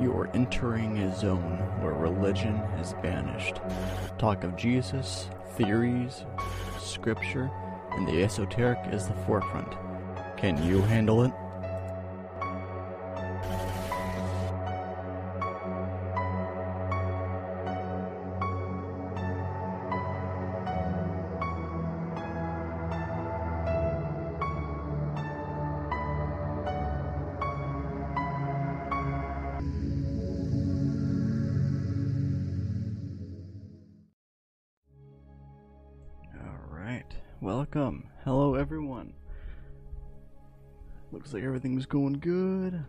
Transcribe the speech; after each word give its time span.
You 0.00 0.12
are 0.12 0.30
entering 0.32 0.98
a 0.98 1.16
zone 1.16 1.58
where 1.80 1.92
religion 1.92 2.54
is 2.80 2.94
banished. 3.02 3.60
Talk 4.16 4.44
of 4.44 4.56
Jesus, 4.56 5.28
theories, 5.56 6.24
scripture, 6.78 7.50
and 7.92 8.06
the 8.06 8.22
esoteric 8.22 8.78
is 8.92 9.08
the 9.08 9.14
forefront. 9.26 9.74
Can 10.36 10.62
you 10.64 10.82
handle 10.82 11.24
it? 11.24 11.32
Welcome. 37.78 38.08
Hello, 38.24 38.56
everyone. 38.56 39.12
Looks 41.12 41.32
like 41.32 41.44
everything's 41.44 41.86
going 41.86 42.14
good. 42.14 42.84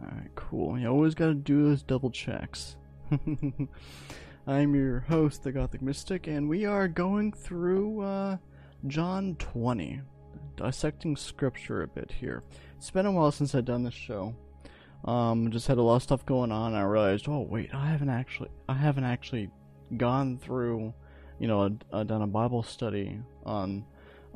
Alright, 0.00 0.34
cool. 0.34 0.78
You 0.78 0.88
always 0.88 1.14
gotta 1.14 1.34
do 1.34 1.68
those 1.68 1.82
double 1.82 2.10
checks. 2.10 2.76
I'm 4.46 4.74
your 4.74 5.00
host, 5.00 5.42
the 5.42 5.52
Gothic 5.52 5.82
Mystic, 5.82 6.26
and 6.26 6.48
we 6.48 6.64
are 6.64 6.88
going 6.88 7.32
through 7.32 8.00
uh, 8.00 8.36
John 8.86 9.36
20, 9.38 10.00
dissecting 10.56 11.16
scripture 11.16 11.82
a 11.82 11.88
bit 11.88 12.10
here. 12.10 12.42
It's 12.78 12.90
been 12.90 13.04
a 13.04 13.12
while 13.12 13.30
since 13.30 13.54
I've 13.54 13.66
done 13.66 13.82
this 13.82 13.92
show. 13.92 14.34
Um, 15.04 15.50
just 15.50 15.66
had 15.66 15.76
a 15.76 15.82
lot 15.82 15.96
of 15.96 16.02
stuff 16.02 16.24
going 16.24 16.50
on, 16.50 16.72
I 16.72 16.82
realized, 16.82 17.28
oh 17.28 17.42
wait, 17.42 17.74
I 17.74 17.88
haven't 17.88 18.08
actually, 18.08 18.50
I 18.70 18.74
haven't 18.74 19.04
actually 19.04 19.50
gone 19.98 20.38
through, 20.38 20.94
you 21.38 21.46
know, 21.46 21.64
a, 21.92 21.98
a, 21.98 22.04
done 22.06 22.22
a 22.22 22.26
Bible 22.26 22.62
study 22.62 23.20
on 23.44 23.84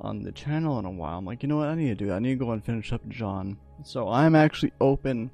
on 0.01 0.23
the 0.23 0.33
channel 0.33 0.79
in 0.79 0.85
a 0.85 0.91
while. 0.91 1.19
I'm 1.19 1.25
like, 1.25 1.43
you 1.43 1.49
know 1.49 1.59
what, 1.59 1.69
I 1.69 1.75
need 1.75 1.89
to 1.89 1.95
do 1.95 2.07
that. 2.07 2.17
I 2.17 2.19
need 2.19 2.39
to 2.39 2.45
go 2.45 2.53
and 2.53 2.65
finish 2.65 2.93
up 2.93 3.07
John. 3.09 3.59
So 3.85 4.09
I'm 4.09 4.35
actually 4.35 4.73
open 4.81 5.31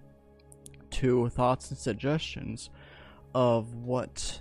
to 0.92 1.28
thoughts 1.28 1.70
and 1.70 1.78
suggestions 1.78 2.70
of 3.34 3.74
what 3.74 4.40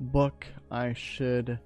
book 0.00 0.46
I 0.70 0.92
should 0.92 1.58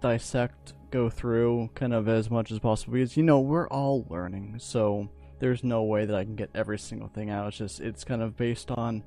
dissect, 0.00 0.74
go 0.90 1.10
through, 1.10 1.70
kind 1.74 1.92
of 1.92 2.08
as 2.08 2.30
much 2.30 2.50
as 2.52 2.58
possible. 2.58 2.94
Because 2.94 3.16
you 3.16 3.22
know 3.22 3.40
we're 3.40 3.68
all 3.68 4.06
learning, 4.08 4.56
so 4.58 5.08
there's 5.40 5.64
no 5.64 5.82
way 5.82 6.04
that 6.04 6.16
I 6.16 6.24
can 6.24 6.36
get 6.36 6.50
every 6.54 6.78
single 6.78 7.08
thing 7.08 7.30
out. 7.30 7.48
It's 7.48 7.58
just 7.58 7.80
it's 7.80 8.04
kind 8.04 8.22
of 8.22 8.36
based 8.36 8.70
on 8.70 9.02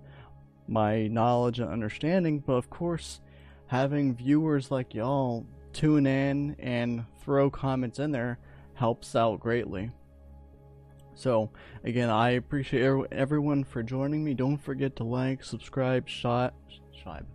my 0.68 1.08
knowledge 1.08 1.60
and 1.60 1.70
understanding. 1.70 2.40
But 2.40 2.54
of 2.54 2.70
course, 2.70 3.22
having 3.68 4.16
viewers 4.16 4.72
like 4.72 4.94
y'all 4.94 5.46
tune 5.74 6.06
in 6.06 6.56
and 6.60 7.06
throw 7.22 7.50
comments 7.50 8.00
in 8.00 8.12
there 8.12 8.40
helps 8.74 9.16
out 9.16 9.40
greatly. 9.40 9.92
So, 11.14 11.52
again, 11.84 12.10
I 12.10 12.32
appreciate 12.32 12.84
everyone 13.12 13.64
for 13.64 13.84
joining 13.84 14.24
me. 14.24 14.34
Don't 14.34 14.58
forget 14.58 14.96
to 14.96 15.04
like, 15.04 15.44
subscribe, 15.44 16.08
shot, 16.08 16.54
shot, 16.92 17.26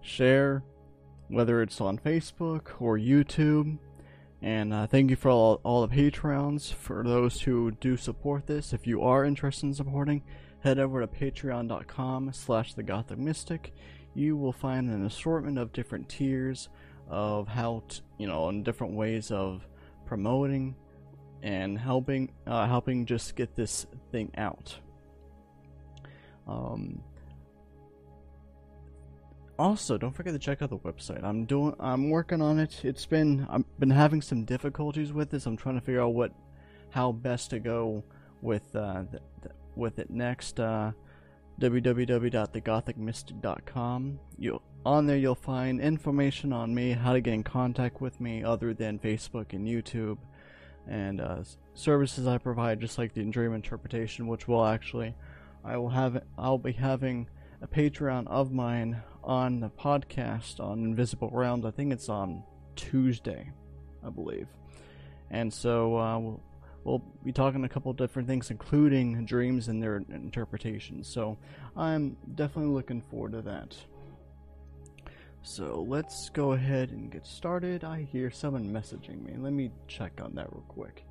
share, 0.00 0.62
whether 1.28 1.60
it's 1.62 1.80
on 1.80 1.98
Facebook 1.98 2.80
or 2.80 2.98
YouTube. 2.98 3.78
And 4.42 4.72
uh, 4.72 4.86
thank 4.86 5.10
you 5.10 5.16
for 5.16 5.30
all, 5.30 5.60
all 5.64 5.86
the 5.86 5.94
Patreons, 5.94 6.72
for 6.72 7.02
those 7.02 7.40
who 7.40 7.72
do 7.72 7.96
support 7.96 8.46
this. 8.46 8.72
If 8.72 8.86
you 8.86 9.02
are 9.02 9.24
interested 9.24 9.66
in 9.66 9.74
supporting, 9.74 10.22
head 10.60 10.78
over 10.78 11.00
to 11.00 11.06
patreon.com 11.06 12.32
slash 12.32 12.74
the 12.74 12.82
Gothic 12.82 13.18
Mystic. 13.18 13.72
You 14.14 14.36
will 14.36 14.52
find 14.52 14.90
an 14.90 15.04
assortment 15.04 15.58
of 15.58 15.72
different 15.72 16.08
tiers 16.08 16.68
of 17.08 17.48
how, 17.48 17.82
to, 17.88 18.00
you 18.18 18.26
know, 18.26 18.48
and 18.48 18.64
different 18.64 18.94
ways 18.94 19.30
of 19.30 19.66
promoting 20.06 20.74
and 21.42 21.78
helping, 21.78 22.32
uh, 22.46 22.66
helping 22.66 23.06
just 23.06 23.36
get 23.36 23.54
this 23.54 23.86
thing 24.10 24.30
out. 24.36 24.76
Um, 26.46 27.02
also, 29.58 29.96
don't 29.96 30.14
forget 30.14 30.32
to 30.32 30.38
check 30.38 30.62
out 30.62 30.70
the 30.70 30.78
website. 30.78 31.22
I'm 31.24 31.44
doing, 31.44 31.74
I'm 31.80 32.10
working 32.10 32.42
on 32.42 32.58
it. 32.58 32.84
It's 32.84 33.06
been, 33.06 33.46
I've 33.48 33.64
been 33.78 33.90
having 33.90 34.20
some 34.20 34.44
difficulties 34.44 35.12
with 35.12 35.30
this. 35.30 35.46
I'm 35.46 35.56
trying 35.56 35.76
to 35.76 35.80
figure 35.80 36.02
out 36.02 36.14
what, 36.14 36.32
how 36.90 37.12
best 37.12 37.50
to 37.50 37.58
go 37.58 38.04
with, 38.42 38.74
uh, 38.76 39.04
the, 39.10 39.20
the, 39.42 39.50
with 39.74 39.98
it 39.98 40.10
next. 40.10 40.60
Uh, 40.60 40.92
www.thegothicmystic.com. 41.60 44.18
You 44.38 44.60
on 44.86 45.06
there 45.06 45.16
you'll 45.16 45.34
find 45.34 45.80
information 45.80 46.52
on 46.52 46.72
me, 46.72 46.92
how 46.92 47.12
to 47.12 47.20
get 47.20 47.34
in 47.34 47.42
contact 47.42 48.00
with 48.00 48.20
me, 48.20 48.44
other 48.44 48.72
than 48.72 49.00
Facebook 49.00 49.52
and 49.52 49.66
YouTube, 49.66 50.16
and 50.86 51.20
uh, 51.20 51.42
services 51.74 52.28
I 52.28 52.38
provide, 52.38 52.80
just 52.80 52.96
like 52.96 53.12
the 53.12 53.24
dream 53.24 53.52
interpretation, 53.52 54.28
which 54.28 54.46
will 54.46 54.64
actually, 54.64 55.12
I 55.64 55.76
will 55.76 55.88
have, 55.88 56.22
I'll 56.38 56.58
be 56.58 56.70
having 56.70 57.28
a 57.60 57.66
Patreon 57.66 58.28
of 58.28 58.52
mine 58.52 59.02
on 59.24 59.58
the 59.58 59.70
podcast 59.70 60.60
on 60.60 60.84
Invisible 60.84 61.30
Realms. 61.32 61.64
I 61.64 61.72
think 61.72 61.92
it's 61.92 62.08
on 62.08 62.44
Tuesday, 62.76 63.50
I 64.06 64.10
believe. 64.10 64.46
And 65.32 65.52
so 65.52 65.98
uh, 65.98 66.18
we'll, 66.20 66.40
we'll 66.84 67.02
be 67.24 67.32
talking 67.32 67.64
a 67.64 67.68
couple 67.68 67.92
different 67.92 68.28
things, 68.28 68.52
including 68.52 69.26
dreams 69.26 69.66
and 69.66 69.82
their 69.82 69.96
interpretations. 69.96 71.08
So 71.08 71.38
I'm 71.76 72.16
definitely 72.36 72.72
looking 72.72 73.00
forward 73.00 73.32
to 73.32 73.42
that. 73.42 73.76
So 75.46 75.86
let's 75.88 76.28
go 76.30 76.52
ahead 76.52 76.90
and 76.90 77.08
get 77.08 77.24
started. 77.24 77.84
I 77.84 78.02
hear 78.02 78.32
someone 78.32 78.68
messaging 78.68 79.24
me. 79.24 79.34
Let 79.38 79.52
me 79.52 79.70
check 79.86 80.20
on 80.20 80.34
that 80.34 80.52
real 80.52 80.64
quick. 80.66 81.04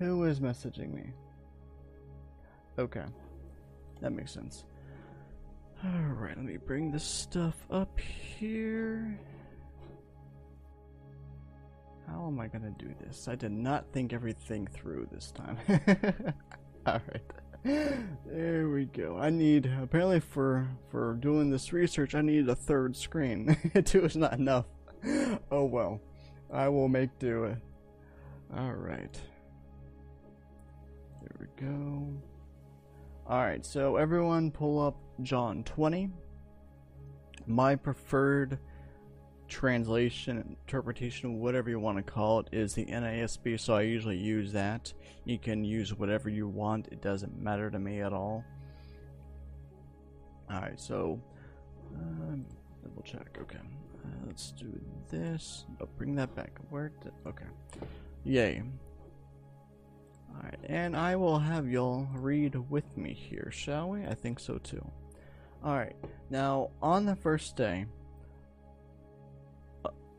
Who 0.00 0.24
is 0.24 0.40
messaging 0.40 0.92
me? 0.92 1.12
Okay, 2.80 3.04
that 4.00 4.10
makes 4.10 4.32
sense. 4.32 4.64
Alright, 5.84 6.36
let 6.36 6.44
me 6.44 6.56
bring 6.56 6.90
this 6.90 7.04
stuff 7.04 7.54
up 7.70 7.96
here. 8.00 9.20
How 12.08 12.26
am 12.26 12.40
I 12.40 12.48
gonna 12.48 12.74
do 12.76 12.92
this? 13.06 13.28
I 13.28 13.36
did 13.36 13.52
not 13.52 13.86
think 13.92 14.12
everything 14.12 14.66
through 14.66 15.06
this 15.12 15.30
time. 15.30 15.58
Alright. 16.88 17.22
There 17.64 18.68
we 18.68 18.84
go. 18.84 19.16
I 19.16 19.30
need 19.30 19.70
apparently 19.82 20.20
for 20.20 20.68
for 20.90 21.14
doing 21.14 21.50
this 21.50 21.72
research 21.72 22.14
I 22.14 22.20
need 22.20 22.48
a 22.48 22.54
third 22.54 22.94
screen. 22.94 23.56
Two 23.84 24.04
is 24.04 24.16
not 24.16 24.34
enough. 24.34 24.66
Oh 25.50 25.64
well. 25.64 26.00
I 26.52 26.68
will 26.68 26.88
make 26.88 27.18
do. 27.18 27.44
It. 27.44 27.58
Alright. 28.54 29.18
There 31.22 31.36
we 31.40 31.66
go. 31.66 32.08
Alright, 33.26 33.64
so 33.64 33.96
everyone 33.96 34.50
pull 34.50 34.78
up 34.78 34.96
John 35.22 35.64
20. 35.64 36.10
My 37.46 37.76
preferred 37.76 38.58
translation, 39.48 40.56
interpretation, 40.66 41.38
whatever 41.40 41.70
you 41.70 41.78
want 41.78 41.98
to 41.98 42.02
call 42.02 42.40
it, 42.40 42.48
is 42.52 42.74
the 42.74 42.86
NASB, 42.86 43.58
so 43.60 43.74
I 43.74 43.82
usually 43.82 44.16
use 44.16 44.52
that. 44.52 44.92
You 45.24 45.38
can 45.38 45.64
use 45.64 45.94
whatever 45.94 46.28
you 46.28 46.48
want, 46.48 46.88
it 46.88 47.00
doesn't 47.00 47.40
matter 47.40 47.70
to 47.70 47.78
me 47.78 48.00
at 48.00 48.12
all. 48.12 48.44
Alright, 50.52 50.80
so, 50.80 51.20
uh, 51.94 52.36
double 52.82 53.02
check, 53.02 53.38
okay. 53.40 53.58
Uh, 54.04 54.08
let's 54.26 54.52
do 54.52 54.78
this. 55.10 55.64
Oh, 55.80 55.88
bring 55.96 56.14
that 56.16 56.34
back. 56.34 56.58
Where 56.70 56.92
okay. 57.26 57.46
Yay. 58.24 58.62
Alright, 60.36 60.58
and 60.64 60.96
I 60.96 61.16
will 61.16 61.38
have 61.38 61.68
y'all 61.68 62.08
read 62.14 62.56
with 62.70 62.96
me 62.96 63.14
here, 63.14 63.50
shall 63.52 63.90
we? 63.90 64.04
I 64.04 64.14
think 64.14 64.40
so 64.40 64.58
too. 64.58 64.84
Alright, 65.64 65.96
now 66.28 66.70
on 66.82 67.06
the 67.06 67.16
first 67.16 67.56
day, 67.56 67.86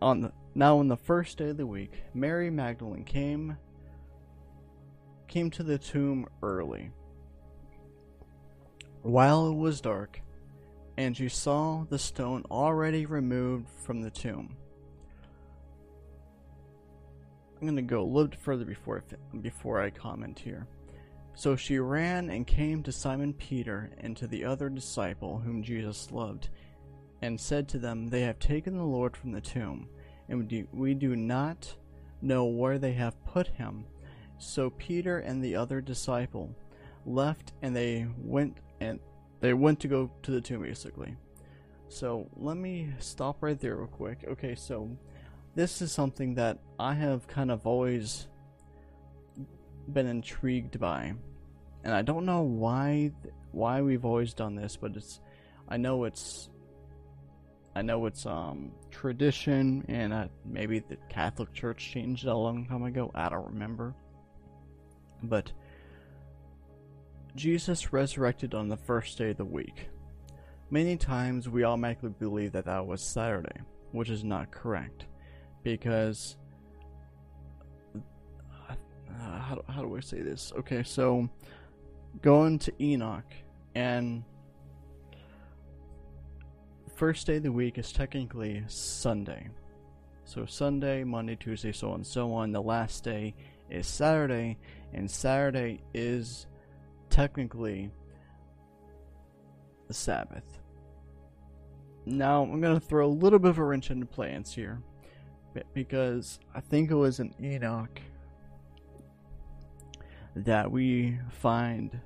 on 0.06 0.22
the 0.22 0.32
now 0.54 0.78
on 0.78 0.88
the 0.88 0.96
first 0.96 1.40
day 1.40 1.50
of 1.50 1.58
the 1.58 1.66
week, 1.66 1.92
Mary 2.14 2.52
Magdalene 2.52 3.04
came 3.04 3.58
came 5.28 5.50
to 5.50 5.64
the 5.64 5.80
tomb 5.80 6.28
early, 6.44 6.92
while 9.02 9.48
it 9.48 9.56
was 9.56 9.82
dark, 9.82 10.22
and 10.96 11.18
she 11.18 11.28
saw 11.28 11.86
the 11.90 11.98
stone 11.98 12.44
already 12.52 13.08
removed 13.08 13.68
from 13.84 14.02
the 14.02 14.12
tomb. 14.12 14.56
I'm 17.60 17.68
gonna 17.68 17.82
go 17.82 18.04
a 18.04 18.04
little 18.04 18.30
bit 18.30 18.40
further 18.40 18.64
before 18.64 19.04
before 19.42 19.82
I 19.82 19.90
comment 19.90 20.38
here. 20.38 20.68
So 21.34 21.56
she 21.56 21.80
ran 21.80 22.30
and 22.30 22.46
came 22.46 22.84
to 22.84 22.92
Simon 22.92 23.34
Peter 23.34 23.90
and 23.98 24.16
to 24.18 24.28
the 24.28 24.46
other 24.46 24.70
disciple 24.70 25.40
whom 25.40 25.64
Jesus 25.64 26.12
loved, 26.12 26.50
and 27.24 27.42
said 27.42 27.68
to 27.70 27.80
them, 27.80 28.08
They 28.08 28.22
have 28.22 28.38
taken 28.38 28.78
the 28.78 28.84
Lord 28.84 29.18
from 29.18 29.32
the 29.32 29.42
tomb, 29.42 29.90
and 30.30 30.40
we 30.40 30.46
do, 30.46 30.68
we 30.72 30.94
do 30.94 31.16
not 31.16 31.76
know 32.22 32.46
where 32.46 32.78
they 32.78 32.94
have 32.94 33.24
put 33.26 33.48
him. 33.48 33.86
So 34.38 34.70
Peter 34.72 35.20
and 35.20 35.44
the 35.44 35.56
other 35.56 35.82
disciple 35.82 36.56
left, 37.06 37.54
and 37.62 37.76
they 37.76 38.08
went 38.18 38.58
and 38.82 39.00
they 39.40 39.54
went 39.54 39.80
to 39.82 39.88
go 39.88 40.12
to 40.24 40.32
the 40.32 40.42
tomb 40.42 40.62
basically. 40.62 41.16
So 41.88 42.28
let 42.36 42.58
me 42.58 42.92
stop 43.00 43.42
right 43.42 43.60
there 43.60 43.76
real 43.76 43.88
quick. 43.88 44.26
Okay, 44.28 44.56
so 44.56 44.90
this 45.54 45.82
is 45.82 45.92
something 45.92 46.36
that 46.36 46.60
I 46.80 46.94
have 46.94 47.28
kind 47.28 47.52
of 47.52 47.66
always 47.66 48.28
been 49.92 50.08
intrigued 50.08 50.80
by, 50.80 51.14
and 51.84 51.94
I 51.94 52.02
don't 52.02 52.26
know 52.26 52.42
why 52.42 53.12
why 53.52 53.82
we've 53.82 54.04
always 54.04 54.34
done 54.34 54.56
this, 54.56 54.76
but 54.76 54.96
it's 54.96 55.22
I 55.70 55.78
know 55.78 56.04
it's 56.04 56.50
I 57.76 57.82
know 57.82 58.06
it's 58.06 58.26
um 58.26 58.72
tradition, 58.90 59.84
and 59.90 60.14
uh, 60.14 60.28
maybe 60.46 60.80
the 60.80 60.98
Catholic 61.10 61.54
Church 61.54 61.92
changed 61.92 62.26
it 62.26 62.30
a 62.30 62.36
long 62.36 62.66
time 62.66 62.84
ago. 62.84 63.12
I 63.14 63.30
don't 63.30 63.48
remember, 63.48 63.94
but 65.24 65.52
Jesus 67.36 67.92
resurrected 67.92 68.54
on 68.54 68.70
the 68.70 68.78
first 68.78 69.18
day 69.18 69.32
of 69.32 69.38
the 69.38 69.46
week. 69.46 69.90
Many 70.70 70.96
times 70.96 71.50
we 71.50 71.64
automatically 71.64 72.12
believe 72.18 72.54
that 72.54 72.66
that 72.66 72.88
was 72.88 73.02
Saturday, 73.02 73.62
which 73.92 74.10
is 74.10 74.24
not 74.24 74.52
correct 74.52 75.06
because 75.64 76.38
uh, 78.70 78.76
how, 79.10 79.64
how 79.68 79.82
do 79.82 79.96
I 79.98 80.00
say 80.00 80.22
this? 80.22 80.54
Okay, 80.60 80.82
so 80.84 81.30
going 82.22 82.58
to 82.60 82.74
Enoch 82.82 83.32
and 83.76 84.24
first 86.96 87.28
day 87.28 87.38
of 87.38 87.44
the 87.44 87.52
week 87.52 87.78
is 87.78 87.92
technically 87.92 88.64
Sunday. 88.68 89.50
So 90.24 90.46
Sunday, 90.46 91.04
Monday, 91.04 91.36
Tuesday, 91.36 91.72
so 91.72 91.90
on 91.90 91.96
and 91.96 92.08
so 92.08 92.34
on. 92.34 92.52
The 92.52 92.62
last 92.62 93.04
day 93.04 93.36
is 93.70 93.86
Saturday, 93.86 94.58
and 94.94 95.10
Saturday 95.10 95.82
is 95.94 96.48
technically 97.10 97.92
the 99.88 99.94
Sabbath. 99.94 100.60
Now, 102.06 102.44
I'm 102.44 102.62
going 102.62 102.80
to 102.80 102.86
throw 102.86 103.08
a 103.08 103.10
little 103.10 103.40
bit 103.40 103.50
of 103.50 103.58
a 103.58 103.64
wrench 103.64 103.92
into 103.92 104.06
plans 104.06 104.54
here 104.54 104.82
because 105.74 106.40
I 106.54 106.62
think 106.62 106.92
it 106.92 106.96
was 106.96 107.20
in 107.20 107.34
Enoch 107.42 108.00
that 110.36 110.70
we 110.70 111.18
find 111.30 112.00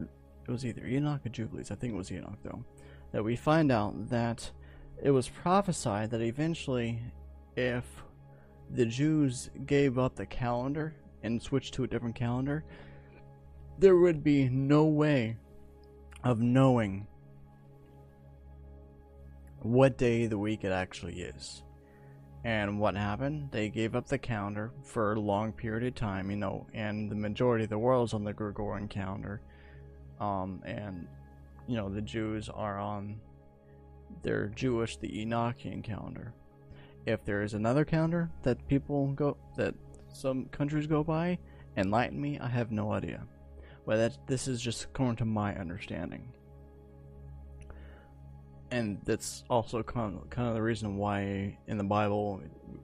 it 0.00 0.50
was 0.50 0.64
either 0.64 0.86
Enoch 0.86 1.26
or 1.26 1.28
Jubilees, 1.28 1.70
I 1.70 1.74
think 1.74 1.92
it 1.92 1.96
was 1.96 2.12
Enoch 2.12 2.38
though, 2.44 2.64
that 3.16 3.22
we 3.22 3.34
find 3.34 3.72
out 3.72 4.10
that 4.10 4.50
it 5.02 5.10
was 5.10 5.26
prophesied 5.26 6.10
that 6.10 6.20
eventually 6.20 7.00
if 7.56 7.82
the 8.74 8.84
Jews 8.84 9.48
gave 9.64 9.98
up 9.98 10.16
the 10.16 10.26
calendar 10.26 10.94
and 11.22 11.40
switched 11.40 11.72
to 11.74 11.84
a 11.84 11.86
different 11.86 12.14
calendar, 12.14 12.62
there 13.78 13.96
would 13.96 14.22
be 14.22 14.50
no 14.50 14.84
way 14.84 15.38
of 16.24 16.40
knowing 16.40 17.06
what 19.60 19.96
day 19.96 20.24
of 20.24 20.30
the 20.30 20.36
week 20.36 20.62
it 20.62 20.72
actually 20.72 21.22
is. 21.22 21.62
And 22.44 22.78
what 22.78 22.96
happened? 22.96 23.48
They 23.50 23.70
gave 23.70 23.96
up 23.96 24.08
the 24.08 24.18
calendar 24.18 24.72
for 24.82 25.14
a 25.14 25.18
long 25.18 25.54
period 25.54 25.84
of 25.84 25.94
time, 25.94 26.30
you 26.30 26.36
know, 26.36 26.66
and 26.74 27.10
the 27.10 27.16
majority 27.16 27.64
of 27.64 27.70
the 27.70 27.78
world 27.78 28.10
is 28.10 28.12
on 28.12 28.24
the 28.24 28.34
Gregorian 28.34 28.88
calendar. 28.88 29.40
Um, 30.20 30.60
and, 30.66 31.08
you 31.66 31.76
know, 31.76 31.88
the 31.88 32.00
Jews 32.00 32.48
are 32.48 32.78
on 32.78 33.20
their 34.22 34.48
Jewish, 34.48 34.96
the 34.96 35.08
Enochian 35.08 35.82
calendar. 35.82 36.32
If 37.06 37.24
there 37.24 37.42
is 37.42 37.54
another 37.54 37.84
calendar 37.84 38.30
that 38.42 38.66
people 38.68 39.12
go, 39.12 39.36
that 39.56 39.74
some 40.12 40.46
countries 40.46 40.86
go 40.86 41.04
by, 41.04 41.38
enlighten 41.76 42.20
me, 42.20 42.38
I 42.38 42.48
have 42.48 42.72
no 42.72 42.92
idea. 42.92 43.24
But 43.86 43.96
that 43.96 44.26
this 44.26 44.48
is 44.48 44.60
just 44.60 44.84
according 44.84 45.16
to 45.16 45.24
my 45.24 45.56
understanding 45.56 46.32
and 48.70 48.98
that's 49.04 49.44
also 49.48 49.82
kind 49.82 50.16
of, 50.16 50.28
kind 50.30 50.48
of 50.48 50.54
the 50.54 50.62
reason 50.62 50.96
why 50.96 51.56
in 51.66 51.78
the 51.78 51.84
Bible, 51.84 52.42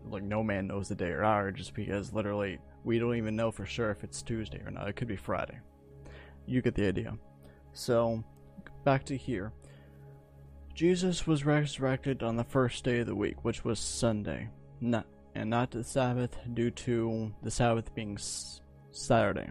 like 0.08 0.22
no 0.22 0.42
man 0.42 0.66
knows 0.66 0.88
the 0.88 0.94
day 0.94 1.10
or 1.10 1.24
hour, 1.24 1.50
just 1.50 1.74
because 1.74 2.12
literally 2.12 2.58
we 2.84 2.98
don't 2.98 3.16
even 3.16 3.36
know 3.36 3.50
for 3.50 3.66
sure 3.66 3.90
if 3.90 4.04
it's 4.04 4.22
Tuesday 4.22 4.60
or 4.64 4.70
not. 4.70 4.88
It 4.88 4.94
could 4.94 5.08
be 5.08 5.16
Friday. 5.16 5.58
You 6.46 6.62
get 6.62 6.74
the 6.74 6.86
idea. 6.86 7.16
So, 7.72 8.22
back 8.84 9.04
to 9.06 9.16
here. 9.16 9.52
Jesus 10.74 11.26
was 11.26 11.44
resurrected 11.44 12.22
on 12.22 12.36
the 12.36 12.44
first 12.44 12.84
day 12.84 13.00
of 13.00 13.06
the 13.06 13.14
week, 13.14 13.44
which 13.44 13.64
was 13.64 13.78
Sunday, 13.78 14.48
not 14.80 15.06
and 15.34 15.48
not 15.48 15.70
the 15.70 15.84
Sabbath, 15.84 16.36
due 16.54 16.70
to 16.70 17.32
the 17.42 17.50
Sabbath 17.50 17.94
being 17.94 18.14
s- 18.14 18.60
Saturday. 18.90 19.50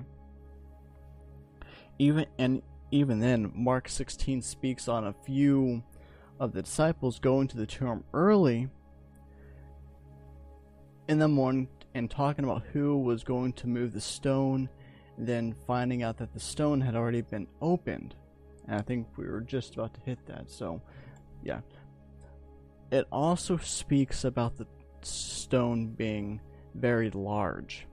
Even 1.99 2.25
and 2.37 2.61
even 2.91 3.19
then, 3.19 3.51
Mark 3.55 3.87
16 3.87 4.41
speaks 4.41 4.87
on 4.87 5.07
a 5.07 5.13
few 5.25 5.83
of 6.39 6.53
the 6.53 6.61
disciples 6.63 7.19
going 7.19 7.47
to 7.47 7.57
the 7.57 7.65
tomb 7.65 8.03
early 8.13 8.67
in 11.07 11.19
the 11.19 11.27
morning 11.27 11.67
and 11.93 12.09
talking 12.09 12.43
about 12.43 12.63
who 12.73 12.97
was 12.97 13.23
going 13.23 13.53
to 13.53 13.67
move 13.67 13.93
the 13.93 14.01
stone, 14.01 14.69
then 15.17 15.55
finding 15.67 16.03
out 16.03 16.17
that 16.17 16.33
the 16.33 16.39
stone 16.39 16.81
had 16.81 16.95
already 16.95 17.21
been 17.21 17.47
opened. 17.61 18.15
And 18.71 18.79
I 18.79 18.83
think 18.83 19.05
we 19.17 19.27
were 19.27 19.41
just 19.41 19.73
about 19.73 19.93
to 19.95 19.99
hit 19.99 20.25
that. 20.27 20.49
So, 20.49 20.81
yeah. 21.43 21.59
It 22.89 23.05
also 23.11 23.57
speaks 23.57 24.23
about 24.23 24.55
the 24.55 24.65
stone 25.01 25.87
being 25.87 26.39
very 26.73 27.09
large. 27.09 27.85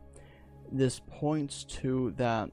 This 0.70 1.00
points 1.10 1.64
to 1.64 2.14
that 2.16 2.50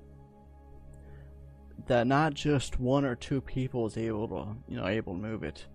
that 1.85 2.07
not 2.07 2.33
just 2.33 2.79
one 2.79 3.05
or 3.05 3.15
two 3.15 3.41
people 3.41 3.85
is 3.85 3.95
able 3.95 4.27
to 4.27 4.55
you 4.67 4.77
know 4.77 4.87
able 4.87 5.13
to 5.13 5.19
move 5.19 5.43
it 5.43 5.67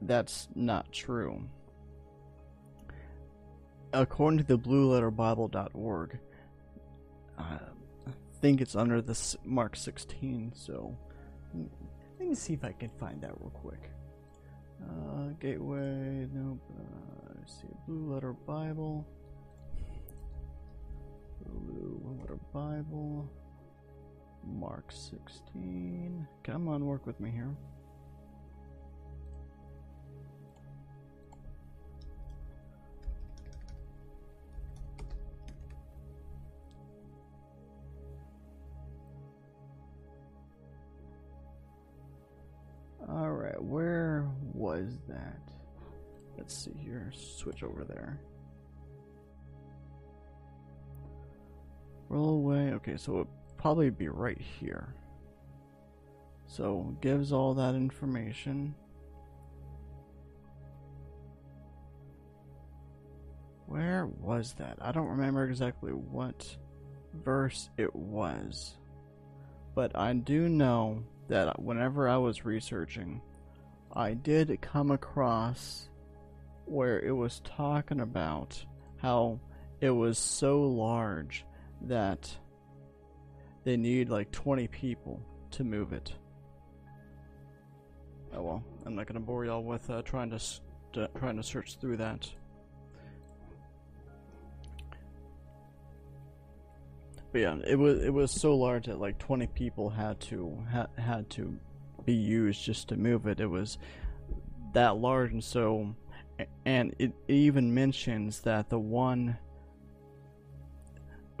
that's 0.00 0.48
not 0.54 0.92
true. 0.92 1.42
According 3.92 4.38
to 4.38 4.44
the 4.44 4.58
blueletterbible.org, 4.58 6.18
uh, 7.36 7.42
I 7.42 8.10
think 8.40 8.60
it's 8.60 8.76
under 8.76 9.02
the 9.02 9.36
Mark 9.44 9.74
16, 9.74 10.52
so 10.54 10.96
let 11.54 12.28
me 12.28 12.34
see 12.34 12.54
if 12.54 12.64
I 12.64 12.72
can 12.72 12.90
find 12.98 13.20
that 13.22 13.32
real 13.40 13.50
quick. 13.50 13.90
Uh, 14.82 15.28
gateway, 15.40 16.26
nope. 16.32 16.60
Uh, 16.78 17.46
see, 17.46 17.68
Blue 17.86 18.12
Letter 18.12 18.32
Bible. 18.32 19.06
Blue 21.46 22.00
Letter 22.20 22.38
Bible. 22.52 23.28
Mark 24.44 24.90
16. 24.90 26.26
Come 26.44 26.68
on, 26.68 26.86
work 26.86 27.06
with 27.06 27.18
me 27.20 27.30
here. 27.30 27.54
Let's 46.48 46.64
see 46.64 46.72
here. 46.82 47.12
Switch 47.14 47.62
over 47.62 47.84
there. 47.84 48.18
Roll 52.08 52.36
away. 52.36 52.72
Okay, 52.72 52.96
so 52.96 53.16
it'd 53.16 53.26
probably 53.58 53.90
be 53.90 54.08
right 54.08 54.40
here. 54.40 54.94
So 56.46 56.96
gives 57.02 57.32
all 57.32 57.52
that 57.52 57.74
information. 57.74 58.74
Where 63.66 64.06
was 64.06 64.54
that? 64.54 64.78
I 64.80 64.90
don't 64.90 65.08
remember 65.08 65.44
exactly 65.44 65.92
what 65.92 66.56
verse 67.12 67.68
it 67.76 67.94
was. 67.94 68.74
But 69.74 69.94
I 69.94 70.14
do 70.14 70.48
know 70.48 71.04
that 71.28 71.60
whenever 71.60 72.08
I 72.08 72.16
was 72.16 72.46
researching, 72.46 73.20
I 73.92 74.14
did 74.14 74.58
come 74.62 74.90
across 74.90 75.90
where 76.68 77.00
it 77.00 77.12
was 77.12 77.40
talking 77.40 78.00
about 78.00 78.64
how 78.98 79.40
it 79.80 79.90
was 79.90 80.18
so 80.18 80.62
large 80.62 81.44
that 81.82 82.34
they 83.64 83.76
need 83.76 84.08
like 84.08 84.30
20 84.30 84.68
people 84.68 85.20
to 85.52 85.64
move 85.64 85.92
it. 85.92 86.12
Oh 88.34 88.42
well, 88.42 88.64
I'm 88.84 88.94
not 88.94 89.06
gonna 89.06 89.20
bore 89.20 89.44
y'all 89.44 89.62
with 89.62 89.88
uh, 89.88 90.02
trying 90.02 90.30
to 90.30 90.38
st- 90.38 91.14
trying 91.16 91.36
to 91.36 91.42
search 91.42 91.76
through 91.80 91.96
that. 91.98 92.30
But 97.32 97.40
yeah, 97.40 97.56
it 97.66 97.76
was 97.76 98.02
it 98.02 98.12
was 98.12 98.30
so 98.30 98.56
large 98.56 98.86
that 98.86 99.00
like 99.00 99.18
20 99.18 99.46
people 99.48 99.90
had 99.90 100.20
to 100.22 100.58
ha- 100.70 100.88
had 100.96 101.28
to 101.30 101.58
be 102.04 102.14
used 102.14 102.64
just 102.64 102.88
to 102.88 102.96
move 102.96 103.26
it. 103.26 103.40
It 103.40 103.46
was 103.46 103.78
that 104.72 104.96
large, 104.96 105.32
and 105.32 105.44
so 105.44 105.94
and 106.64 106.94
it, 106.98 107.12
even 107.28 107.72
mentions 107.74 108.40
that 108.40 108.68
the 108.68 108.78
one. 108.78 109.36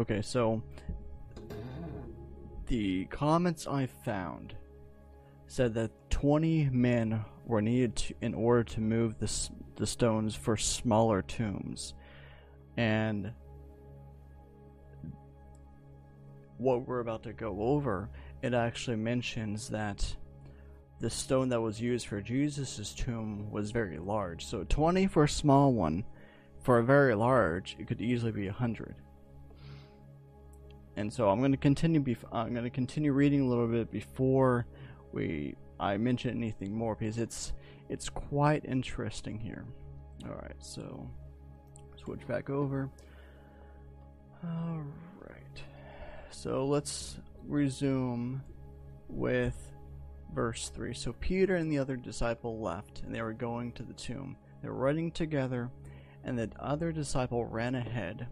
Okay, 0.00 0.22
so 0.22 0.62
the 2.66 3.06
comments 3.06 3.66
I 3.66 3.86
found 3.86 4.54
said 5.46 5.74
that 5.74 5.90
20 6.10 6.68
men 6.70 7.24
were 7.46 7.62
needed 7.62 7.96
to, 7.96 8.14
in 8.20 8.34
order 8.34 8.62
to 8.62 8.80
move 8.80 9.18
the, 9.18 9.50
the 9.76 9.86
stones 9.86 10.34
for 10.34 10.56
smaller 10.56 11.22
tombs. 11.22 11.94
And 12.76 13.32
what 16.58 16.86
we're 16.86 17.00
about 17.00 17.22
to 17.22 17.32
go 17.32 17.60
over, 17.60 18.10
it 18.42 18.52
actually 18.52 18.96
mentions 18.96 19.68
that 19.70 20.16
the 21.00 21.10
stone 21.10 21.48
that 21.50 21.60
was 21.60 21.80
used 21.80 22.06
for 22.06 22.20
Jesus' 22.20 22.92
tomb 22.92 23.50
was 23.50 23.70
very 23.70 23.98
large. 23.98 24.44
So 24.44 24.64
20 24.68 25.06
for 25.06 25.24
a 25.24 25.28
small 25.28 25.72
one, 25.72 26.04
for 26.62 26.78
a 26.78 26.84
very 26.84 27.14
large, 27.14 27.76
it 27.78 27.86
could 27.86 28.00
easily 28.00 28.32
be 28.32 28.46
100. 28.46 28.96
And 30.96 31.12
so 31.12 31.28
I'm 31.28 31.38
going 31.38 31.52
to 31.52 31.58
continue 31.58 32.00
bef- 32.00 32.24
I'm 32.32 32.52
going 32.52 32.64
to 32.64 32.70
continue 32.70 33.12
reading 33.12 33.42
a 33.42 33.46
little 33.46 33.68
bit 33.68 33.90
before 33.92 34.66
we 35.12 35.54
I 35.78 35.96
mention 35.96 36.30
anything 36.36 36.76
more 36.76 36.96
because 36.96 37.18
it's 37.18 37.52
it's 37.88 38.08
quite 38.08 38.64
interesting 38.64 39.38
here. 39.38 39.64
All 40.24 40.34
right, 40.34 40.56
so 40.58 41.08
switch 42.02 42.26
back 42.26 42.50
over. 42.50 42.90
All 44.44 44.82
right. 45.20 45.62
So 46.30 46.66
let's 46.66 47.18
resume 47.46 48.42
with 49.08 49.56
verse 50.34 50.70
3. 50.70 50.94
So 50.94 51.12
Peter 51.14 51.56
and 51.56 51.70
the 51.70 51.78
other 51.78 51.96
disciple 51.96 52.60
left, 52.60 53.02
and 53.02 53.14
they 53.14 53.22
were 53.22 53.32
going 53.32 53.72
to 53.72 53.82
the 53.82 53.94
tomb. 53.94 54.36
They 54.62 54.68
were 54.68 54.74
running 54.74 55.10
together, 55.10 55.70
and 56.24 56.38
the 56.38 56.50
other 56.58 56.92
disciple 56.92 57.44
ran 57.44 57.74
ahead 57.74 58.26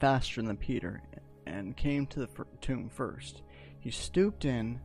faster 0.00 0.42
than 0.42 0.56
Peter 0.56 1.00
and 1.46 1.76
came 1.76 2.06
to 2.08 2.20
the 2.20 2.28
tomb 2.60 2.88
first. 2.88 3.42
He 3.78 3.90
stooped 3.90 4.44
in. 4.44 4.80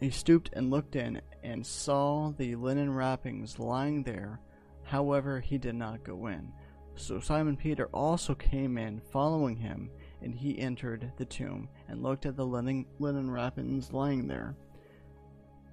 He 0.00 0.10
stooped 0.10 0.50
and 0.54 0.70
looked 0.70 0.96
in 0.96 1.20
and 1.42 1.66
saw 1.66 2.32
the 2.36 2.56
linen 2.56 2.92
wrappings 2.94 3.58
lying 3.58 4.02
there. 4.02 4.40
However, 4.82 5.40
he 5.40 5.58
did 5.58 5.74
not 5.74 6.04
go 6.04 6.26
in. 6.26 6.52
So 6.96 7.20
Simon 7.20 7.56
Peter 7.56 7.86
also 7.92 8.34
came 8.34 8.76
in, 8.76 9.00
following 9.12 9.56
him, 9.56 9.90
and 10.22 10.34
he 10.34 10.58
entered 10.58 11.12
the 11.16 11.24
tomb 11.24 11.68
and 11.88 12.02
looked 12.02 12.26
at 12.26 12.36
the 12.36 12.46
linen, 12.46 12.86
linen 12.98 13.30
wrappings 13.30 13.92
lying 13.92 14.26
there. 14.26 14.54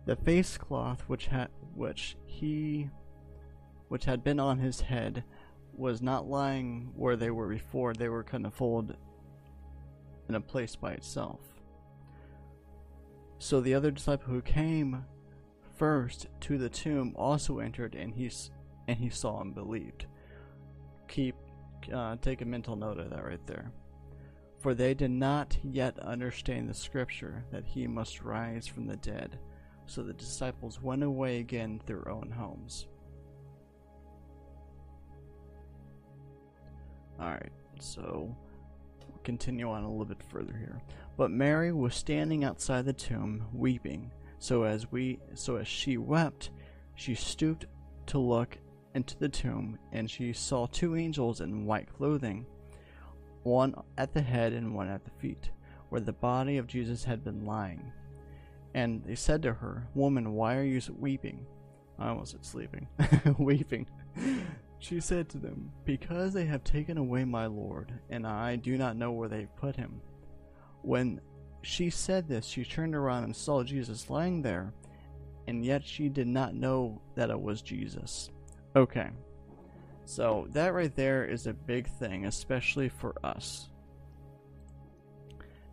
The 0.05 0.15
face 0.15 0.57
cloth 0.57 1.01
which 1.07 1.27
had 1.27 1.49
which 1.75 2.15
he 2.25 2.89
which 3.89 4.05
had 4.05 4.23
been 4.23 4.39
on 4.39 4.59
his 4.59 4.81
head 4.81 5.23
was 5.73 6.01
not 6.01 6.27
lying 6.27 6.91
where 6.95 7.15
they 7.15 7.29
were 7.29 7.47
before. 7.47 7.93
They 7.93 8.09
were 8.09 8.23
kind 8.23 8.45
of 8.45 8.53
folded 8.53 8.97
in 10.27 10.35
a 10.35 10.41
place 10.41 10.75
by 10.75 10.91
itself. 10.91 11.39
So 13.39 13.61
the 13.61 13.73
other 13.73 13.91
disciple 13.91 14.33
who 14.33 14.41
came 14.41 15.05
first 15.77 16.27
to 16.41 16.57
the 16.57 16.69
tomb 16.69 17.13
also 17.15 17.59
entered, 17.59 17.95
and 17.95 18.13
he 18.13 18.31
and 18.87 18.97
he 18.97 19.09
saw 19.09 19.41
and 19.41 19.53
believed. 19.53 20.05
Keep 21.07 21.35
uh, 21.93 22.15
take 22.21 22.41
a 22.41 22.45
mental 22.45 22.75
note 22.75 22.99
of 22.99 23.09
that 23.11 23.23
right 23.23 23.45
there. 23.45 23.71
For 24.59 24.73
they 24.73 24.93
did 24.93 25.11
not 25.11 25.57
yet 25.63 25.99
understand 25.99 26.67
the 26.67 26.73
scripture 26.73 27.45
that 27.51 27.65
he 27.65 27.87
must 27.87 28.23
rise 28.23 28.67
from 28.67 28.87
the 28.87 28.97
dead. 28.97 29.37
So 29.85 30.03
the 30.03 30.13
disciples 30.13 30.81
went 30.81 31.03
away 31.03 31.39
again 31.39 31.79
to 31.79 31.85
their 31.85 32.09
own 32.09 32.31
homes. 32.31 32.87
Alright, 37.19 37.51
so 37.79 38.35
we'll 39.07 39.19
continue 39.23 39.69
on 39.69 39.83
a 39.83 39.89
little 39.89 40.05
bit 40.05 40.21
further 40.29 40.55
here. 40.57 40.81
But 41.17 41.31
Mary 41.31 41.71
was 41.71 41.95
standing 41.95 42.43
outside 42.43 42.85
the 42.85 42.93
tomb, 42.93 43.45
weeping. 43.53 44.11
So 44.39 44.63
as 44.63 44.91
we 44.91 45.19
so 45.33 45.55
as 45.55 45.67
she 45.67 45.97
wept, 45.97 46.51
she 46.95 47.15
stooped 47.15 47.65
to 48.07 48.19
look 48.19 48.57
into 48.93 49.17
the 49.17 49.29
tomb, 49.29 49.79
and 49.91 50.09
she 50.09 50.33
saw 50.33 50.67
two 50.67 50.95
angels 50.95 51.41
in 51.41 51.65
white 51.65 51.91
clothing 51.91 52.45
one 53.47 53.73
at 53.97 54.13
the 54.13 54.21
head 54.21 54.53
and 54.53 54.75
one 54.75 54.89
at 54.89 55.05
the 55.05 55.11
feet, 55.11 55.49
where 55.89 56.01
the 56.01 56.13
body 56.13 56.57
of 56.57 56.67
Jesus 56.67 57.03
had 57.05 57.23
been 57.23 57.45
lying. 57.45 57.91
And 58.73 59.03
they 59.05 59.15
said 59.15 59.41
to 59.43 59.53
her, 59.53 59.87
Woman, 59.95 60.33
why 60.33 60.57
are 60.57 60.63
you 60.63 60.81
weeping? 60.99 61.45
I 61.97 62.11
wasn't 62.11 62.45
sleeping. 62.45 62.87
weeping. 63.39 63.87
She 64.79 64.99
said 64.99 65.29
to 65.29 65.37
them, 65.37 65.71
Because 65.85 66.33
they 66.33 66.45
have 66.45 66.63
taken 66.63 66.97
away 66.97 67.23
my 67.23 67.47
Lord, 67.47 67.93
and 68.09 68.27
I 68.27 68.57
do 68.57 68.77
not 68.77 68.97
know 68.97 69.11
where 69.13 69.29
they 69.29 69.41
have 69.41 69.55
put 69.55 69.75
him. 69.75 70.01
When 70.83 71.21
she 71.61 71.89
said 71.89 72.27
this, 72.27 72.45
she 72.45 72.63
turned 72.63 72.95
around 72.95 73.23
and 73.23 73.35
saw 73.35 73.63
Jesus 73.63 74.09
lying 74.09 74.41
there, 74.41 74.73
and 75.47 75.65
yet 75.65 75.83
she 75.83 76.09
did 76.09 76.27
not 76.27 76.53
know 76.53 77.01
that 77.15 77.29
it 77.29 77.39
was 77.39 77.61
Jesus. 77.61 78.29
Okay, 78.75 79.09
so 80.07 80.47
that 80.51 80.73
right 80.73 80.95
there 80.95 81.25
is 81.25 81.47
a 81.47 81.53
big 81.53 81.85
thing, 81.85 82.27
especially 82.27 82.87
for 82.87 83.13
us. 83.25 83.67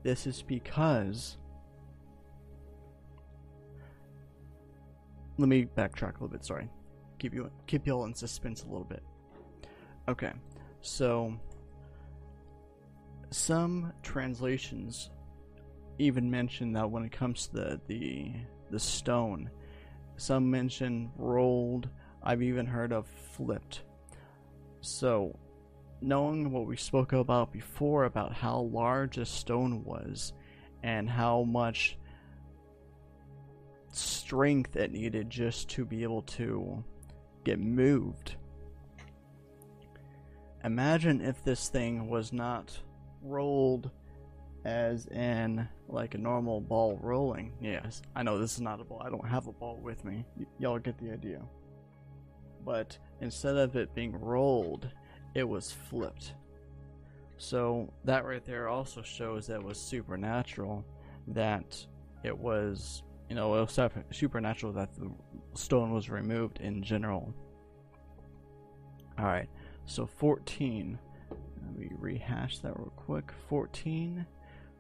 This 0.03 0.27
is 0.27 0.43
because. 0.43 1.37
Let 5.39 5.49
me 5.49 5.67
backtrack 5.77 6.11
a 6.11 6.13
little 6.15 6.29
bit. 6.29 6.45
Sorry, 6.45 6.69
keep 7.21 7.33
you 7.33 7.49
keep 7.69 7.87
you 7.87 7.93
all 7.93 8.07
in 8.07 8.15
suspense 8.15 8.65
a 8.65 8.67
little 8.67 8.85
bit. 8.85 9.05
Okay, 10.09 10.33
so 10.81 11.33
some 13.31 13.93
translations 14.03 15.11
even 15.99 16.29
mention 16.29 16.73
that 16.73 16.91
when 16.91 17.05
it 17.05 17.13
comes 17.13 17.47
to 17.47 17.53
the 17.55 17.81
the, 17.87 18.33
the 18.73 18.81
stone, 18.81 19.49
some 20.17 20.51
mention 20.51 21.13
rolled. 21.17 21.89
I've 22.21 22.43
even 22.43 22.67
heard 22.67 22.93
of 22.93 23.07
flipped 23.07 23.84
so, 24.85 25.39
knowing 26.01 26.53
what 26.53 26.67
we 26.67 26.77
spoke 26.77 27.13
about 27.13 27.53
before 27.53 28.05
about 28.05 28.33
how 28.33 28.61
large 28.61 29.19
a 29.19 29.25
stone 29.25 29.83
was 29.85 30.33
and 30.83 31.09
how 31.09 31.43
much 31.43 31.99
strength 33.93 34.77
it 34.77 34.93
needed 34.93 35.31
just 35.31 35.69
to 35.71 35.85
be 35.85 36.03
able 36.03 36.23
to 36.23 36.85
get 37.45 37.59
moved. 37.59 38.37
Imagine 40.65 41.21
if 41.21 41.43
this 41.45 41.69
thing 41.69 42.09
was 42.09 42.33
not 42.33 42.77
rolled 43.23 43.91
as 44.65 45.07
in 45.09 45.69
like 45.89 46.15
a 46.15 46.19
normal 46.19 46.61
ball 46.61 46.99
rolling. 47.03 47.53
Yes, 47.61 48.03
I 48.17 48.23
know 48.23 48.39
this 48.39 48.55
is 48.55 48.61
not 48.61 48.81
a 48.81 48.85
ball. 48.85 49.03
I 49.05 49.11
don't 49.11 49.27
have 49.29 49.47
a 49.47 49.53
ball 49.53 49.79
with 49.83 50.05
me. 50.05 50.25
Y- 50.37 50.47
y'all 50.59 50.79
get 50.79 50.99
the 50.99 51.13
idea. 51.13 51.43
But 52.65 52.97
instead 53.21 53.57
of 53.57 53.77
it 53.77 53.95
being 53.95 54.19
rolled, 54.19 54.89
it 55.35 55.49
was 55.49 55.73
flipped. 55.73 56.35
So 57.37 57.93
that 58.05 58.25
right 58.25 58.45
there 58.45 58.69
also 58.69 59.03
shows 59.03 59.47
that 59.49 59.57
it 59.57 59.63
was 59.63 59.79
supernatural, 59.79 60.85
that 61.29 61.85
it 62.23 62.37
was, 62.37 63.03
you 63.29 63.35
know, 63.35 63.55
it 63.57 63.61
was 63.61 63.79
supernatural 64.11 64.73
that 64.73 64.95
the 64.95 65.11
stone 65.55 65.93
was 65.93 66.09
removed 66.09 66.61
in 66.61 66.83
general. 66.83 67.35
Alright, 69.19 69.49
so 69.87 70.07
14. 70.07 70.99
Let 71.31 71.79
me 71.79 71.91
rehash 71.99 72.59
that 72.61 72.79
real 72.79 72.93
quick. 72.97 73.33
14. 73.49 74.27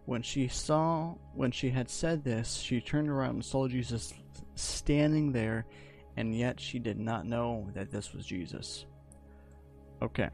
When 0.06 0.22
she 0.22 0.48
saw, 0.48 1.14
when 1.34 1.50
she 1.50 1.70
had 1.70 1.88
said 1.88 2.24
this, 2.24 2.54
she 2.54 2.80
turned 2.80 3.08
around 3.08 3.30
and 3.30 3.44
saw 3.44 3.68
Jesus 3.68 4.12
standing 4.54 5.32
there, 5.32 5.66
and 6.16 6.37
yet 6.37 6.61
she 6.61 6.78
did 6.78 6.99
not 6.99 7.26
know 7.26 7.68
that 7.75 7.90
this 7.90 8.12
was 8.12 8.26
Jesus. 8.26 8.87
Okay. 10.02 10.30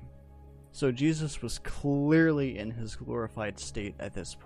So 0.73 0.93
Jesus 0.93 1.43
was 1.43 1.59
clearly 1.59 2.59
in 2.59 2.71
his 2.71 2.95
glorified 2.95 3.59
state 3.59 3.95
at 3.99 4.15
this. 4.15 4.37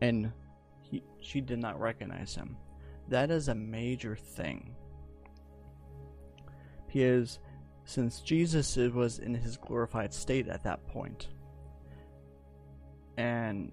And 0.00 0.32
he, 0.80 1.02
she 1.20 1.40
did 1.40 1.58
not 1.58 1.80
recognize 1.80 2.34
him. 2.34 2.56
That 3.08 3.30
is 3.30 3.48
a 3.48 3.54
major 3.54 4.16
thing. 4.16 4.74
Because 6.86 7.38
since 7.84 8.20
Jesus 8.20 8.76
was 8.76 9.18
in 9.18 9.34
his 9.34 9.56
glorified 9.56 10.14
state 10.14 10.48
at 10.48 10.62
that 10.64 10.86
point, 10.86 11.28
and 13.16 13.72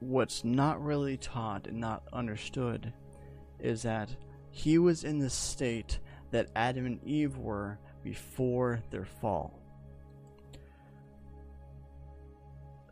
what's 0.00 0.44
not 0.44 0.82
really 0.84 1.16
taught 1.16 1.66
and 1.66 1.80
not 1.80 2.02
understood 2.12 2.92
is 3.60 3.82
that 3.82 4.10
he 4.50 4.78
was 4.78 5.04
in 5.04 5.18
the 5.18 5.30
state 5.30 5.98
that 6.30 6.48
Adam 6.56 6.86
and 6.86 7.02
Eve 7.04 7.36
were 7.36 7.78
before 8.02 8.82
their 8.90 9.04
fall. 9.04 9.58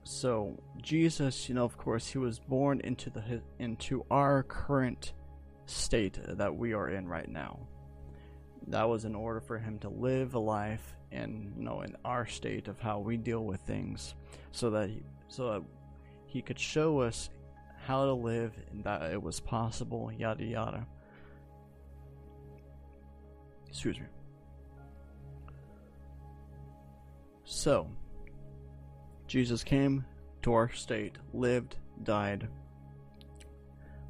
So 0.04 0.62
Jesus, 0.82 1.48
you 1.48 1.54
know, 1.54 1.64
of 1.64 1.78
course, 1.78 2.06
he 2.06 2.18
was 2.18 2.38
born 2.38 2.80
into 2.80 3.10
the 3.10 3.40
into 3.58 4.04
our 4.10 4.42
current 4.42 5.14
state 5.66 6.18
that 6.28 6.54
we 6.54 6.74
are 6.74 6.90
in 6.90 7.08
right 7.08 7.28
now. 7.28 7.58
That 8.68 8.88
was 8.88 9.04
in 9.04 9.14
order 9.14 9.40
for 9.40 9.58
him 9.58 9.78
to 9.80 9.88
live 9.88 10.34
a 10.34 10.38
life 10.38 10.94
in, 11.10 11.54
you 11.56 11.64
know, 11.64 11.82
in 11.82 11.96
our 12.04 12.26
state 12.26 12.68
of 12.68 12.78
how 12.78 12.98
we 12.98 13.16
deal 13.16 13.44
with 13.44 13.60
things, 13.60 14.14
so 14.52 14.70
that 14.70 14.90
he, 14.90 15.02
so 15.28 15.52
that 15.52 15.62
he 16.26 16.42
could 16.42 16.58
show 16.58 17.00
us 17.00 17.30
how 17.86 18.04
to 18.06 18.12
live 18.12 18.52
and 18.70 18.84
that 18.84 19.12
it 19.12 19.22
was 19.22 19.40
possible. 19.40 20.10
Yada 20.16 20.44
yada. 20.44 20.86
Excuse 23.68 23.98
me. 23.98 24.06
So, 27.44 27.88
Jesus 29.26 29.62
came 29.62 30.04
to 30.42 30.52
our 30.52 30.70
state, 30.72 31.16
lived, 31.32 31.76
died, 32.02 32.48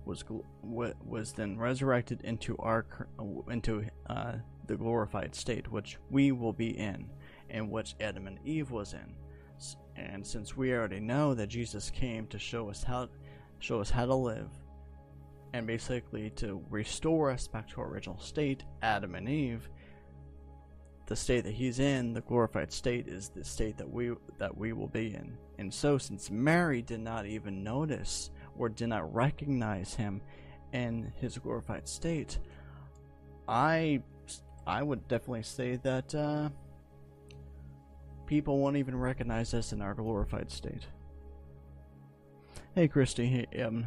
was 0.05 0.25
was 0.63 1.33
then 1.33 1.59
resurrected 1.59 2.21
into 2.23 2.57
our 2.59 2.85
into 3.49 3.85
uh, 4.09 4.35
the 4.67 4.77
glorified 4.77 5.35
state, 5.35 5.71
which 5.71 5.99
we 6.11 6.33
will 6.33 6.53
be 6.53 6.79
in, 6.79 7.11
and 7.51 7.71
which 7.71 7.95
Adam 8.01 8.27
and 8.27 8.39
Eve 8.45 8.71
was 8.71 8.93
in. 8.93 9.15
And 9.97 10.27
since 10.27 10.57
we 10.57 10.73
already 10.73 11.01
know 11.01 11.35
that 11.35 11.47
Jesus 11.47 11.91
came 11.91 12.27
to 12.29 12.39
show 12.39 12.69
us 12.69 12.83
how 12.83 13.09
show 13.65 13.81
us 13.81 13.89
how 13.89 14.05
to 14.05 14.15
live, 14.15 14.51
and 15.55 15.67
basically 15.67 16.29
to 16.31 16.63
restore 16.69 17.31
us 17.31 17.49
back 17.49 17.67
to 17.71 17.81
our 17.81 17.89
original 17.89 18.19
state, 18.19 18.63
Adam 18.83 19.15
and 19.15 19.27
Eve, 19.27 19.71
the 21.07 21.17
state 21.17 21.45
that 21.45 21.55
he's 21.55 21.79
in, 21.79 22.13
the 22.13 22.21
glorified 22.23 22.71
state, 22.71 23.09
is 23.09 23.31
the 23.31 23.43
state 23.43 23.79
that 23.79 23.89
we 23.89 24.13
that 24.39 24.55
we 24.55 24.73
will 24.75 24.89
be 24.89 25.15
in. 25.15 25.37
And 25.59 25.73
so, 25.73 25.97
since 25.97 26.31
Mary 26.31 26.83
did 26.83 27.01
not 27.01 27.25
even 27.25 27.65
notice 27.65 28.31
or 28.59 28.69
did 28.69 28.89
not 28.89 29.13
recognize 29.15 29.95
him 29.95 30.21
in 30.73 31.13
his 31.17 31.39
glorified 31.39 31.89
state, 31.89 32.39
I 33.49 34.03
I 34.67 34.83
would 34.83 35.09
definitely 35.09 35.43
say 35.43 35.77
that 35.77 36.15
uh, 36.15 36.51
people 38.27 38.59
won't 38.59 38.77
even 38.77 38.97
recognize 38.97 39.55
us 39.55 39.73
in 39.73 39.81
our 39.81 39.95
glorified 39.95 40.51
state. 40.51 40.87
Hey, 42.75 42.89
Christy. 42.89 43.27
Hey, 43.29 43.63
um, 43.63 43.87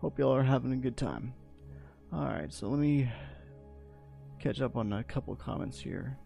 hope 0.00 0.16
y'all 0.16 0.32
are 0.32 0.44
having 0.44 0.70
a 0.70 0.76
good 0.76 0.96
time. 0.96 1.34
All 2.12 2.26
right, 2.26 2.52
so 2.52 2.68
let 2.68 2.78
me 2.78 3.10
catch 4.38 4.60
up 4.60 4.76
on 4.76 4.92
a 4.92 5.02
couple 5.02 5.34
comments 5.34 5.80
here. 5.80 6.16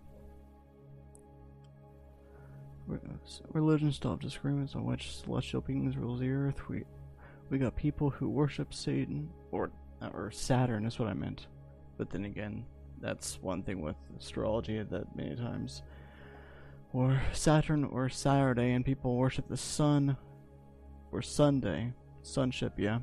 Religion 3.54 3.92
stopped 3.92 4.24
disagreements 4.24 4.74
on 4.74 4.84
which 4.84 5.16
celestial 5.22 5.62
beings 5.62 5.96
rule 5.96 6.18
the 6.18 6.30
earth. 6.30 6.68
We 6.68 6.84
we 7.48 7.56
got 7.56 7.76
people 7.76 8.10
who 8.10 8.28
worship 8.28 8.74
Satan 8.74 9.30
or 9.50 9.70
or 10.02 10.30
Saturn 10.30 10.84
is 10.84 10.98
what 10.98 11.08
I 11.08 11.14
meant. 11.14 11.46
But 11.96 12.10
then 12.10 12.26
again, 12.26 12.66
that's 13.00 13.40
one 13.40 13.62
thing 13.62 13.80
with 13.80 13.96
astrology 14.18 14.82
that 14.82 15.16
many 15.16 15.34
times 15.34 15.80
or 16.92 17.22
Saturn 17.32 17.84
or 17.84 18.10
Saturday 18.10 18.72
and 18.72 18.84
people 18.84 19.16
worship 19.16 19.48
the 19.48 19.56
sun 19.56 20.18
or 21.12 21.22
Sunday. 21.22 21.92
Sunship, 22.22 22.74
yeah. 22.76 23.00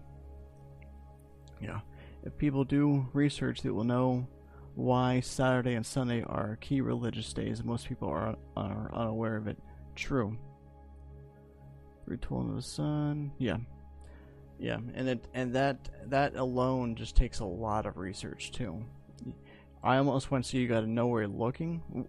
Yeah. 1.61 1.79
If 2.23 2.37
people 2.37 2.63
do 2.63 3.07
research, 3.13 3.61
they 3.61 3.69
will 3.69 3.83
know 3.83 4.27
why 4.75 5.21
Saturday 5.21 5.73
and 5.73 5.85
Sunday 5.85 6.23
are 6.23 6.57
key 6.61 6.81
religious 6.81 7.33
days. 7.33 7.63
Most 7.63 7.87
people 7.87 8.09
are, 8.09 8.35
are 8.55 8.91
unaware 8.93 9.37
of 9.37 9.47
it. 9.47 9.57
True. 9.95 10.37
Retooling 12.07 12.49
of 12.49 12.55
the 12.55 12.61
sun. 12.61 13.31
Yeah. 13.37 13.57
Yeah, 14.59 14.79
and 14.95 15.07
it 15.07 15.27
and 15.33 15.53
that 15.53 15.89
that 16.09 16.35
alone 16.35 16.95
just 16.95 17.15
takes 17.15 17.41
a 17.41 17.45
lot 17.45 17.85
of 17.85 17.97
research 17.97 18.51
too. 18.51 18.83
I 19.83 19.97
almost 19.97 20.29
to 20.29 20.43
say 20.43 20.57
you 20.57 20.67
got 20.67 20.81
to 20.81 20.87
know 20.87 21.07
where 21.07 21.21
you're 21.21 21.31
looking, 21.31 22.07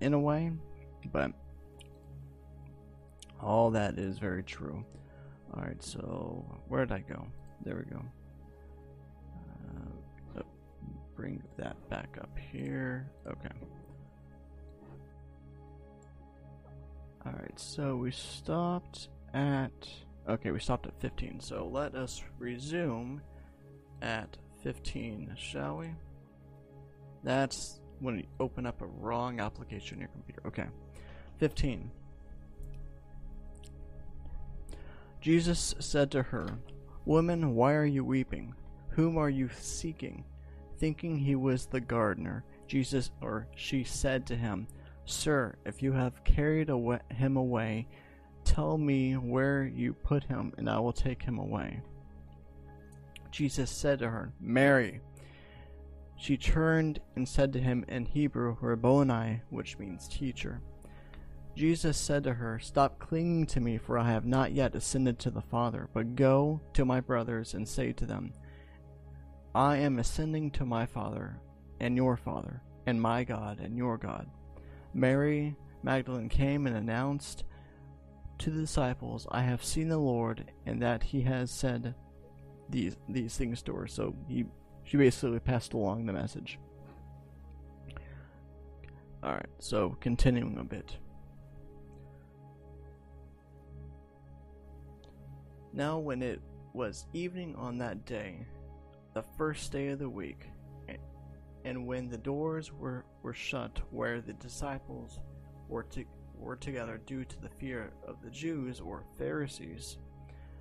in 0.00 0.12
a 0.12 0.18
way, 0.18 0.50
but 1.12 1.30
all 3.40 3.70
that 3.70 3.98
is 3.98 4.18
very 4.18 4.42
true. 4.42 4.84
All 5.56 5.62
right, 5.62 5.82
so 5.82 6.44
where 6.68 6.84
did 6.84 6.92
I 6.92 7.00
go? 7.00 7.26
There 7.64 7.76
we 7.76 7.84
go. 7.84 8.02
Uh, 9.68 10.40
oh, 10.40 10.42
bring 11.14 11.42
that 11.56 11.76
back 11.88 12.16
up 12.20 12.36
here. 12.50 13.08
Okay. 13.26 13.54
Alright, 17.26 17.58
so 17.58 17.96
we 17.96 18.10
stopped 18.10 19.08
at. 19.32 19.88
Okay, 20.28 20.50
we 20.50 20.58
stopped 20.58 20.86
at 20.86 21.00
15, 21.00 21.40
so 21.40 21.68
let 21.70 21.94
us 21.94 22.22
resume 22.38 23.20
at 24.02 24.36
15, 24.62 25.34
shall 25.38 25.76
we? 25.78 25.90
That's 27.22 27.80
when 28.00 28.18
you 28.18 28.24
open 28.40 28.66
up 28.66 28.82
a 28.82 28.86
wrong 28.86 29.40
application 29.40 29.96
on 29.96 30.00
your 30.00 30.08
computer. 30.10 30.42
Okay. 30.46 30.66
15. 31.38 31.90
Jesus 35.24 35.74
said 35.78 36.10
to 36.10 36.22
her, 36.22 36.46
Woman, 37.06 37.54
why 37.54 37.72
are 37.72 37.86
you 37.86 38.04
weeping? 38.04 38.54
Whom 38.90 39.16
are 39.16 39.30
you 39.30 39.48
seeking? 39.58 40.22
Thinking 40.76 41.16
he 41.16 41.34
was 41.34 41.64
the 41.64 41.80
gardener, 41.80 42.44
Jesus 42.66 43.10
or 43.22 43.48
she 43.56 43.84
said 43.84 44.26
to 44.26 44.36
him, 44.36 44.66
Sir, 45.06 45.54
if 45.64 45.82
you 45.82 45.92
have 45.92 46.22
carried 46.24 46.68
away, 46.68 46.98
him 47.08 47.38
away, 47.38 47.88
tell 48.44 48.76
me 48.76 49.14
where 49.14 49.64
you 49.64 49.94
put 49.94 50.24
him, 50.24 50.52
and 50.58 50.68
I 50.68 50.78
will 50.78 50.92
take 50.92 51.22
him 51.22 51.38
away. 51.38 51.80
Jesus 53.30 53.70
said 53.70 54.00
to 54.00 54.10
her, 54.10 54.30
Mary. 54.38 55.00
She 56.18 56.36
turned 56.36 57.00
and 57.16 57.26
said 57.26 57.50
to 57.54 57.60
him 57.60 57.86
in 57.88 58.04
Hebrew, 58.04 58.58
Rabboni, 58.60 59.40
which 59.48 59.78
means 59.78 60.06
teacher. 60.06 60.60
Jesus 61.56 61.96
said 61.96 62.24
to 62.24 62.34
her, 62.34 62.58
Stop 62.58 62.98
clinging 62.98 63.46
to 63.46 63.60
me, 63.60 63.78
for 63.78 63.98
I 63.98 64.10
have 64.10 64.26
not 64.26 64.52
yet 64.52 64.74
ascended 64.74 65.18
to 65.20 65.30
the 65.30 65.40
Father, 65.40 65.88
but 65.92 66.16
go 66.16 66.60
to 66.72 66.84
my 66.84 67.00
brothers 67.00 67.54
and 67.54 67.68
say 67.68 67.92
to 67.92 68.06
them, 68.06 68.32
I 69.54 69.76
am 69.76 69.98
ascending 69.98 70.50
to 70.52 70.64
my 70.64 70.84
Father 70.84 71.38
and 71.80 71.96
your 71.96 72.16
Father, 72.16 72.60
and 72.86 73.00
my 73.00 73.22
God 73.22 73.60
and 73.60 73.76
your 73.76 73.96
God. 73.96 74.28
Mary 74.92 75.56
Magdalene 75.82 76.28
came 76.28 76.66
and 76.66 76.76
announced 76.76 77.44
to 78.38 78.50
the 78.50 78.62
disciples, 78.62 79.28
I 79.30 79.42
have 79.42 79.64
seen 79.64 79.88
the 79.88 79.98
Lord, 79.98 80.50
and 80.66 80.82
that 80.82 81.04
he 81.04 81.20
has 81.22 81.52
said, 81.52 81.94
these 82.68 82.96
these 83.08 83.36
things 83.36 83.62
to 83.62 83.74
her. 83.74 83.86
So 83.86 84.14
he 84.28 84.44
she 84.84 84.96
basically 84.96 85.40
passed 85.40 85.72
along 85.72 86.06
the 86.06 86.12
message. 86.12 86.58
All 89.22 89.32
right, 89.32 89.46
so 89.58 89.96
continuing 90.00 90.58
a 90.58 90.64
bit. 90.64 90.96
Now, 95.74 95.98
when 95.98 96.22
it 96.22 96.40
was 96.72 97.06
evening 97.12 97.56
on 97.56 97.78
that 97.78 98.04
day, 98.04 98.46
the 99.12 99.24
first 99.36 99.72
day 99.72 99.88
of 99.88 99.98
the 99.98 100.08
week, 100.08 100.46
and 101.64 101.84
when 101.84 102.08
the 102.08 102.18
doors 102.18 102.72
were, 102.72 103.04
were 103.22 103.34
shut 103.34 103.80
where 103.90 104.20
the 104.20 104.34
disciples 104.34 105.18
were, 105.68 105.82
to, 105.82 106.04
were 106.38 106.54
together 106.54 107.00
due 107.06 107.24
to 107.24 107.40
the 107.40 107.48
fear 107.48 107.90
of 108.06 108.22
the 108.22 108.30
Jews 108.30 108.78
or 108.78 109.02
Pharisees, 109.18 109.98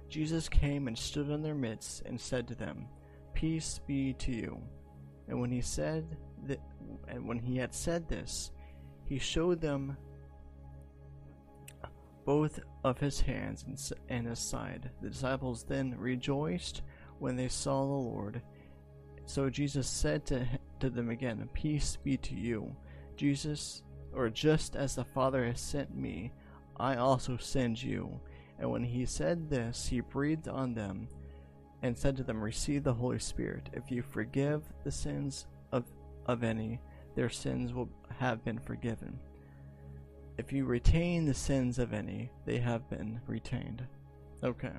Jesus 0.10 0.50
came 0.50 0.88
and 0.88 0.98
stood 0.98 1.30
in 1.30 1.44
their 1.44 1.54
midst 1.54 2.02
and 2.08 2.20
said 2.20 2.48
to 2.48 2.56
them, 2.56 2.88
Peace 3.36 3.80
be 3.86 4.14
to 4.14 4.32
you. 4.32 4.60
And 5.28 5.40
when 5.40 5.52
he 5.52 5.62
said 5.62 6.18
that, 6.48 6.60
and 7.08 7.28
when 7.28 7.38
he 7.38 7.58
had 7.58 7.76
said 7.76 8.10
this, 8.10 8.50
he 9.06 9.20
showed 9.20 9.62
them 9.62 9.96
both 12.26 12.60
of 12.84 13.00
his 13.00 13.20
hands 13.22 13.66
and 14.10 14.28
his 14.28 14.40
side. 14.40 14.90
The 15.02 15.10
disciples 15.10 15.64
then 15.64 15.96
rejoiced 15.98 16.82
when 17.20 17.36
they 17.36 17.48
saw 17.48 17.82
the 17.82 17.92
Lord. 17.92 18.42
So 19.26 19.50
Jesus 19.50 19.88
said 19.88 20.26
to, 20.28 20.48
to 20.80 20.90
them 20.90 21.10
again, 21.10 21.48
Peace 21.54 21.98
be 22.04 22.18
to 22.18 22.36
you. 22.36 22.76
Jesus, 23.16 23.84
or 24.14 24.30
just 24.30 24.76
as 24.76 24.96
the 24.96 25.06
Father 25.06 25.46
has 25.46 25.62
sent 25.62 25.96
me, 25.96 26.32
I 26.78 26.96
also 26.96 27.38
send 27.38 27.82
you. 27.82 28.20
And 28.60 28.70
when 28.70 28.84
he 28.84 29.06
said 29.06 29.50
this, 29.50 29.88
he 29.88 30.02
breathed 30.02 30.48
on 30.48 30.74
them 30.74 31.08
and 31.82 31.98
said 31.98 32.16
to 32.18 32.24
them, 32.24 32.42
Receive 32.42 32.84
the 32.84 32.94
Holy 32.94 33.20
Spirit. 33.20 33.70
If 33.74 33.92
you 33.92 34.02
forgive 34.02 34.64
the 34.84 34.92
sins 34.92 35.48
of, 35.72 35.86
of 36.26 36.44
any, 36.44 36.80
their 37.16 37.30
sins 37.30 37.74
will 37.74 37.90
have 38.20 38.44
been 38.44 38.60
forgiven. 38.60 39.20
If 40.38 40.52
you 40.52 40.66
retain 40.66 41.26
the 41.26 41.34
sins 41.34 41.80
of 41.80 41.94
any, 41.94 42.32
they 42.46 42.58
have 42.58 42.90
been 42.90 43.22
retained. 43.28 43.86
Okay. 44.44 44.72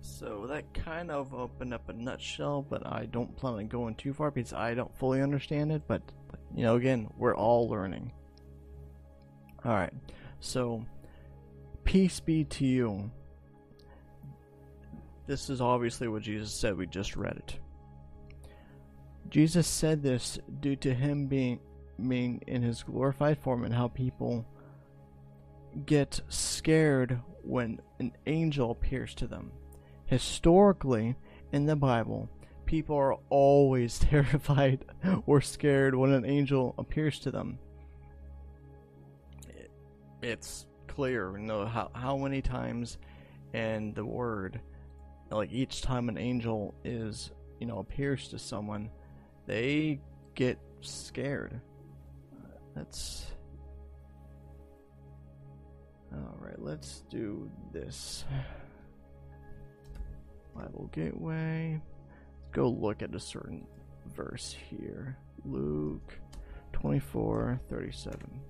So 0.00 0.46
that 0.48 0.72
kind 0.72 1.10
of 1.10 1.34
opened 1.34 1.74
up 1.74 1.88
a 1.88 1.92
nutshell, 1.92 2.62
but 2.68 2.86
I 2.86 3.06
don't 3.06 3.36
plan 3.36 3.54
on 3.54 3.68
going 3.68 3.96
too 3.96 4.14
far 4.14 4.30
because 4.30 4.54
I 4.54 4.72
don't 4.72 4.96
fully 4.98 5.20
understand 5.20 5.70
it. 5.70 5.82
But, 5.86 6.00
you 6.54 6.62
know, 6.62 6.76
again, 6.76 7.10
we're 7.18 7.36
all 7.36 7.68
learning. 7.68 8.12
Alright, 9.64 9.92
so 10.40 10.86
peace 11.84 12.20
be 12.20 12.44
to 12.44 12.64
you. 12.64 13.10
This 15.26 15.50
is 15.50 15.60
obviously 15.60 16.06
what 16.08 16.22
Jesus 16.22 16.52
said, 16.52 16.76
we 16.76 16.86
just 16.86 17.16
read 17.16 17.36
it. 17.36 17.58
Jesus 19.28 19.66
said 19.66 20.02
this 20.02 20.38
due 20.60 20.76
to 20.76 20.94
him 20.94 21.26
being 21.26 21.58
being 22.08 22.42
in 22.46 22.62
his 22.62 22.82
glorified 22.82 23.38
form 23.38 23.64
and 23.64 23.74
how 23.74 23.88
people 23.88 24.46
get 25.84 26.20
scared 26.28 27.20
when 27.42 27.80
an 27.98 28.12
angel 28.26 28.70
appears 28.70 29.14
to 29.14 29.26
them. 29.26 29.52
Historically, 30.06 31.16
in 31.52 31.66
the 31.66 31.76
Bible, 31.76 32.28
people 32.64 32.96
are 32.96 33.16
always 33.30 33.98
terrified 33.98 34.84
or 35.26 35.40
scared 35.40 35.94
when 35.94 36.12
an 36.12 36.24
angel 36.24 36.74
appears 36.78 37.18
to 37.20 37.30
them. 37.30 37.58
It's 40.22 40.66
clear, 40.88 41.36
you 41.38 41.44
know, 41.44 41.66
how, 41.66 41.90
how 41.94 42.16
many 42.16 42.42
times 42.42 42.98
in 43.52 43.92
the 43.94 44.04
Word, 44.04 44.60
like 45.30 45.52
each 45.52 45.82
time 45.82 46.08
an 46.08 46.18
angel 46.18 46.74
is, 46.84 47.30
you 47.60 47.66
know, 47.66 47.78
appears 47.78 48.28
to 48.28 48.38
someone, 48.38 48.90
they 49.46 50.00
get 50.34 50.58
scared. 50.80 51.60
Let's. 52.76 53.26
Alright, 56.14 56.60
let's 56.60 57.00
do 57.10 57.50
this. 57.72 58.24
Bible 60.54 60.90
Gateway. 60.92 61.80
Let's 61.80 62.54
go 62.54 62.68
look 62.68 63.02
at 63.02 63.14
a 63.14 63.20
certain 63.20 63.66
verse 64.14 64.54
here. 64.70 65.16
Luke 65.44 66.12
24 66.72 67.60
37. 67.68 68.40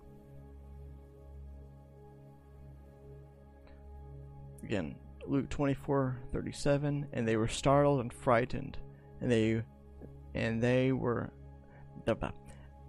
Again, 4.64 4.96
Luke 5.26 5.48
24 5.48 6.18
37. 6.32 7.06
And 7.12 7.28
they 7.28 7.36
were 7.36 7.48
startled 7.48 8.00
and 8.00 8.12
frightened, 8.12 8.78
and 9.20 9.30
they 9.30 9.62
and 10.34 10.60
they 10.60 10.92
were 10.92 11.30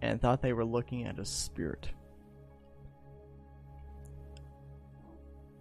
and 0.02 0.22
thought 0.22 0.42
they 0.42 0.54
were 0.54 0.66
looking 0.66 1.06
at 1.06 1.20
a 1.20 1.26
spirit. 1.26 1.90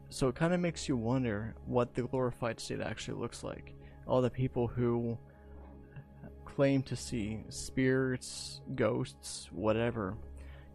So 0.09 0.29
it 0.29 0.35
kind 0.35 0.55
of 0.55 0.61
makes 0.61 0.89
you 0.89 0.97
wonder 0.97 1.55
what 1.67 1.95
the 1.95 2.03
glorified 2.03 2.61
state 2.61 2.81
actually 2.81 3.21
looks 3.21 3.43
like. 3.45 3.75
All 4.07 4.23
the 4.23 4.31
people 4.31 4.67
who 4.67 5.19
claim 6.45 6.83
to 6.85 6.97
see 6.97 7.41
spirits, 7.51 8.63
ghosts, 8.75 9.49
whatever, 9.53 10.17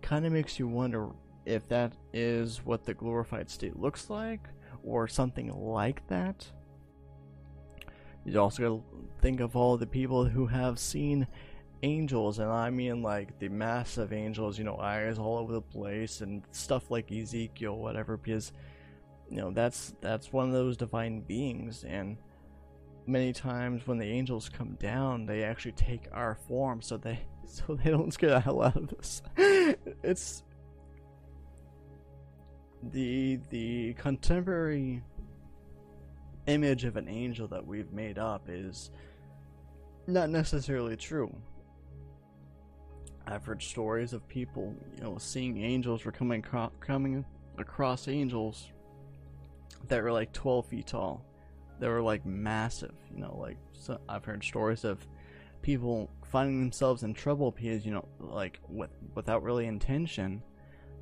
kind 0.02 0.26
of 0.26 0.32
makes 0.32 0.60
you 0.60 0.67
wonder 0.67 1.10
if 1.45 1.67
that 1.69 1.93
is 2.13 2.62
what 2.63 2.86
the 2.86 2.93
glorified 2.93 3.50
state 3.50 3.80
looks 3.80 4.10
like 4.10 4.41
or 4.84 5.08
something 5.08 5.52
like 5.52 6.06
that. 6.08 6.45
You 8.26 8.39
also 8.39 8.62
got 8.62 8.69
to 8.69 8.84
think 9.21 9.39
of 9.39 9.56
all 9.56 9.78
the 9.78 9.88
people 9.88 10.26
who 10.26 10.45
have 10.45 10.78
seen 10.78 11.26
angels, 11.84 12.39
and 12.39 12.50
I 12.50 12.70
mean 12.70 13.02
like 13.02 13.39
the 13.39 13.50
massive 13.50 14.13
angels, 14.13 14.58
you 14.58 14.63
know, 14.63 14.78
eyes 14.78 15.17
all 15.17 15.38
over 15.38 15.54
the 15.54 15.62
place 15.62 16.22
and 16.22 16.44
stuff 16.52 16.91
like 16.91 17.12
Ezekiel, 17.12 17.78
whatever, 17.78 18.17
because 18.17 18.52
you 19.30 19.38
know 19.38 19.52
that's 19.52 19.94
that's 20.02 20.32
one 20.32 20.48
of 20.48 20.54
those 20.54 20.78
divine 20.78 21.22
beings, 21.22 21.84
and 21.84 22.17
many 23.08 23.34
times 23.34 23.88
when 23.88 23.98
the 23.98 24.06
angels 24.06 24.50
come 24.50 24.76
down, 24.76 25.26
they 25.26 25.44
actually 25.44 25.74
take 25.74 26.08
our 26.13 26.36
form, 26.48 26.82
so 26.82 26.98
they 26.98 27.20
so 27.46 27.76
they 27.76 27.89
don't 27.89 28.13
scare 28.13 28.32
the 28.32 28.39
hell 28.39 28.62
out 28.62 28.76
of 28.76 28.94
us. 28.94 29.22
it's 29.38 30.44
the 32.91 33.39
the 33.50 33.94
contemporary 33.94 35.04
image 36.48 36.86
of 36.86 36.98
an 36.98 37.08
angel 37.08 37.48
that 37.48 37.65
we've 37.65 37.91
made 37.91 38.17
up 38.17 38.48
is 38.50 38.91
not 40.08 40.30
necessarily 40.30 40.96
true. 40.96 41.34
I've 43.27 43.45
heard 43.45 43.62
stories 43.62 44.13
of 44.13 44.27
people, 44.27 44.75
you 44.97 45.03
know, 45.03 45.17
seeing 45.17 45.62
angels 45.63 46.05
or 46.05 46.12
coming 46.12 46.43
coming 46.79 47.25
across 47.57 48.07
angels 48.07 48.69
that 49.88 50.01
were 50.01 50.12
like 50.12 50.31
12 50.34 50.65
feet 50.65 50.88
tall. 50.88 51.25
They 51.79 51.88
were 51.88 52.01
like 52.01 52.25
massive, 52.25 52.95
you 53.13 53.21
know, 53.21 53.36
like 53.39 53.57
so 53.73 53.99
I've 54.07 54.25
heard 54.25 54.43
stories 54.43 54.84
of 54.84 55.05
people 55.62 56.10
finding 56.23 56.60
themselves 56.60 57.03
in 57.03 57.13
trouble 57.13 57.51
because 57.51 57.86
you 57.86 57.91
know, 57.91 58.07
like 58.19 58.60
with 58.67 58.91
without 59.15 59.43
really 59.43 59.65
intention, 59.65 60.41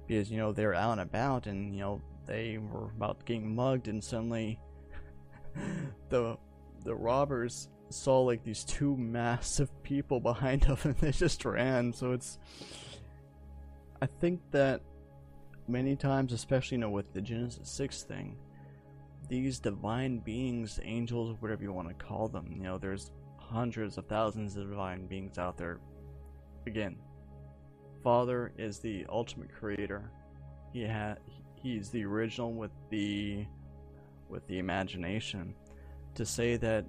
because 0.08 0.32
you 0.32 0.38
know 0.38 0.52
they're 0.52 0.74
out 0.74 0.94
and 0.94 1.02
about 1.02 1.48
and 1.48 1.74
you 1.74 1.82
know 1.82 2.02
they 2.26 2.58
were 2.58 2.86
about 2.96 3.26
getting 3.26 3.56
mugged 3.56 3.88
and 3.88 4.04
suddenly 4.04 4.60
the 6.10 6.38
the 6.84 6.96
robbers 6.96 7.70
saw 7.90 8.22
like 8.22 8.44
these 8.44 8.64
two 8.64 8.96
massive 8.98 9.70
people 9.84 10.20
behind 10.20 10.62
them 10.64 10.78
and 10.84 10.98
they 10.98 11.12
just 11.12 11.44
ran. 11.46 11.94
So 11.94 12.12
it's. 12.12 12.38
I 14.02 14.06
think 14.06 14.40
that 14.52 14.82
many 15.68 15.96
times, 15.96 16.32
especially 16.32 16.76
you 16.76 16.82
know 16.82 16.90
with 16.90 17.12
the 17.14 17.22
Genesis 17.22 17.70
six 17.70 18.04
thing, 18.04 18.38
these 19.28 19.60
divine 19.60 20.20
beings, 20.20 20.80
angels, 20.84 21.36
whatever 21.40 21.64
you 21.64 21.72
want 21.74 21.88
to 21.88 21.94
call 21.94 22.28
them, 22.28 22.52
you 22.52 22.64
know, 22.64 22.78
there's 22.78 23.12
hundreds 23.38 23.98
of 23.98 24.06
thousands 24.08 24.58
of 24.58 24.70
divine 24.70 25.06
beings 25.06 25.38
out 25.38 25.58
there. 25.58 25.80
Again, 26.66 26.98
Father 28.04 28.52
is 28.58 28.80
the 28.80 29.06
ultimate 29.10 29.54
creator. 29.54 30.12
He 30.74 30.86
ha- 30.86 31.18
he's 31.56 31.90
the 31.90 32.04
original 32.06 32.54
with 32.54 32.72
the 32.90 33.46
with 34.30 34.46
the 34.48 34.60
imagination. 34.60 35.54
To 36.16 36.26
say 36.26 36.58
that 36.58 36.86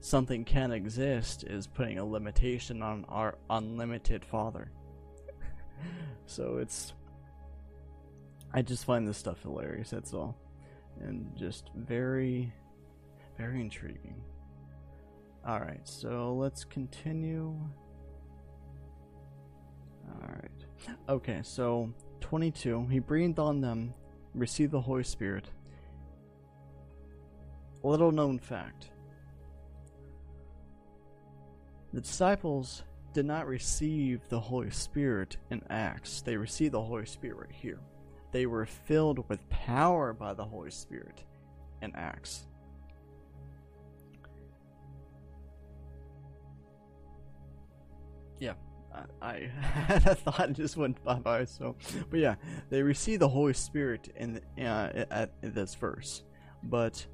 something 0.00 0.44
can 0.44 0.72
exist 0.72 1.44
is 1.44 1.66
putting 1.66 1.98
a 1.98 2.04
limitation 2.04 2.82
on 2.82 3.04
our 3.08 3.36
unlimited 3.48 4.24
father. 4.24 4.70
so 6.26 6.58
it's. 6.58 6.92
I 8.52 8.62
just 8.62 8.84
find 8.84 9.06
this 9.06 9.16
stuff 9.16 9.42
hilarious, 9.42 9.90
that's 9.90 10.12
all. 10.12 10.36
And 11.00 11.30
just 11.36 11.70
very, 11.76 12.52
very 13.38 13.60
intriguing. 13.60 14.20
Alright, 15.48 15.86
so 15.86 16.34
let's 16.34 16.64
continue. 16.64 17.56
Alright. 20.22 20.50
Okay, 21.08 21.40
so 21.44 21.94
22. 22.20 22.88
He 22.90 22.98
breathed 22.98 23.38
on 23.38 23.60
them, 23.60 23.94
received 24.34 24.72
the 24.72 24.80
Holy 24.80 25.04
Spirit 25.04 25.46
little 27.82 28.12
known 28.12 28.38
fact 28.38 28.90
the 31.92 32.00
disciples 32.00 32.82
did 33.12 33.26
not 33.26 33.46
receive 33.46 34.20
the 34.28 34.38
Holy 34.38 34.70
Spirit 34.70 35.36
in 35.50 35.62
Acts, 35.70 36.22
they 36.22 36.36
received 36.36 36.74
the 36.74 36.82
Holy 36.82 37.06
Spirit 37.06 37.38
right 37.38 37.52
here. 37.52 37.80
They 38.32 38.46
were 38.46 38.66
filled 38.66 39.28
with 39.28 39.48
power 39.48 40.12
by 40.12 40.34
the 40.34 40.44
Holy 40.44 40.70
Spirit 40.70 41.24
in 41.82 41.94
Acts. 41.96 42.46
Yeah, 48.38 48.54
I, 48.94 49.02
I 49.20 49.34
had 49.60 50.06
a 50.06 50.14
thought 50.14 50.46
and 50.46 50.56
just 50.56 50.76
went 50.76 51.02
by. 51.04 51.44
So, 51.44 51.76
but 52.08 52.20
yeah, 52.20 52.36
they 52.70 52.82
received 52.82 53.20
the 53.20 53.28
Holy 53.28 53.54
Spirit 53.54 54.12
in 54.16 54.40
uh, 54.58 55.04
at, 55.10 55.32
at 55.42 55.54
this 55.54 55.74
verse, 55.74 56.22
but 56.62 57.04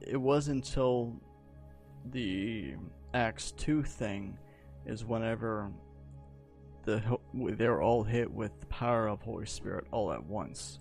it 0.00 0.16
wasn't 0.16 0.66
until 0.66 1.14
the 2.10 2.74
Acts 3.14 3.52
two 3.52 3.82
thing 3.82 4.38
is 4.86 5.04
whenever 5.04 5.70
the 6.84 7.02
they're 7.34 7.82
all 7.82 8.02
hit 8.02 8.30
with 8.30 8.58
the 8.60 8.66
power 8.66 9.06
of 9.08 9.20
Holy 9.22 9.46
Spirit 9.46 9.86
all 9.90 10.12
at 10.12 10.24
once. 10.24 10.78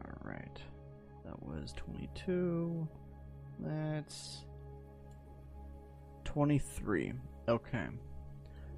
All 0.00 0.18
right, 0.24 0.58
that 1.24 1.42
was 1.42 1.72
twenty-two. 1.76 2.88
That's 3.58 4.44
23. 6.24 7.14
Okay. 7.48 7.86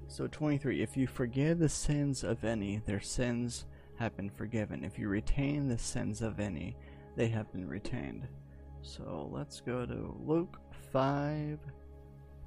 So 0.07 0.27
23. 0.27 0.81
If 0.81 0.95
you 0.95 1.05
forgive 1.07 1.59
the 1.59 1.67
sins 1.67 2.23
of 2.23 2.45
any, 2.45 2.81
their 2.85 3.01
sins 3.01 3.65
have 3.97 4.15
been 4.15 4.29
forgiven. 4.29 4.85
If 4.85 4.97
you 4.97 5.09
retain 5.09 5.67
the 5.67 5.77
sins 5.77 6.21
of 6.21 6.39
any, 6.39 6.77
they 7.17 7.27
have 7.27 7.51
been 7.51 7.67
retained. 7.67 8.27
So 8.81 9.29
let's 9.31 9.61
go 9.61 9.85
to 9.85 10.15
Luke 10.25 10.57
5 10.91 11.59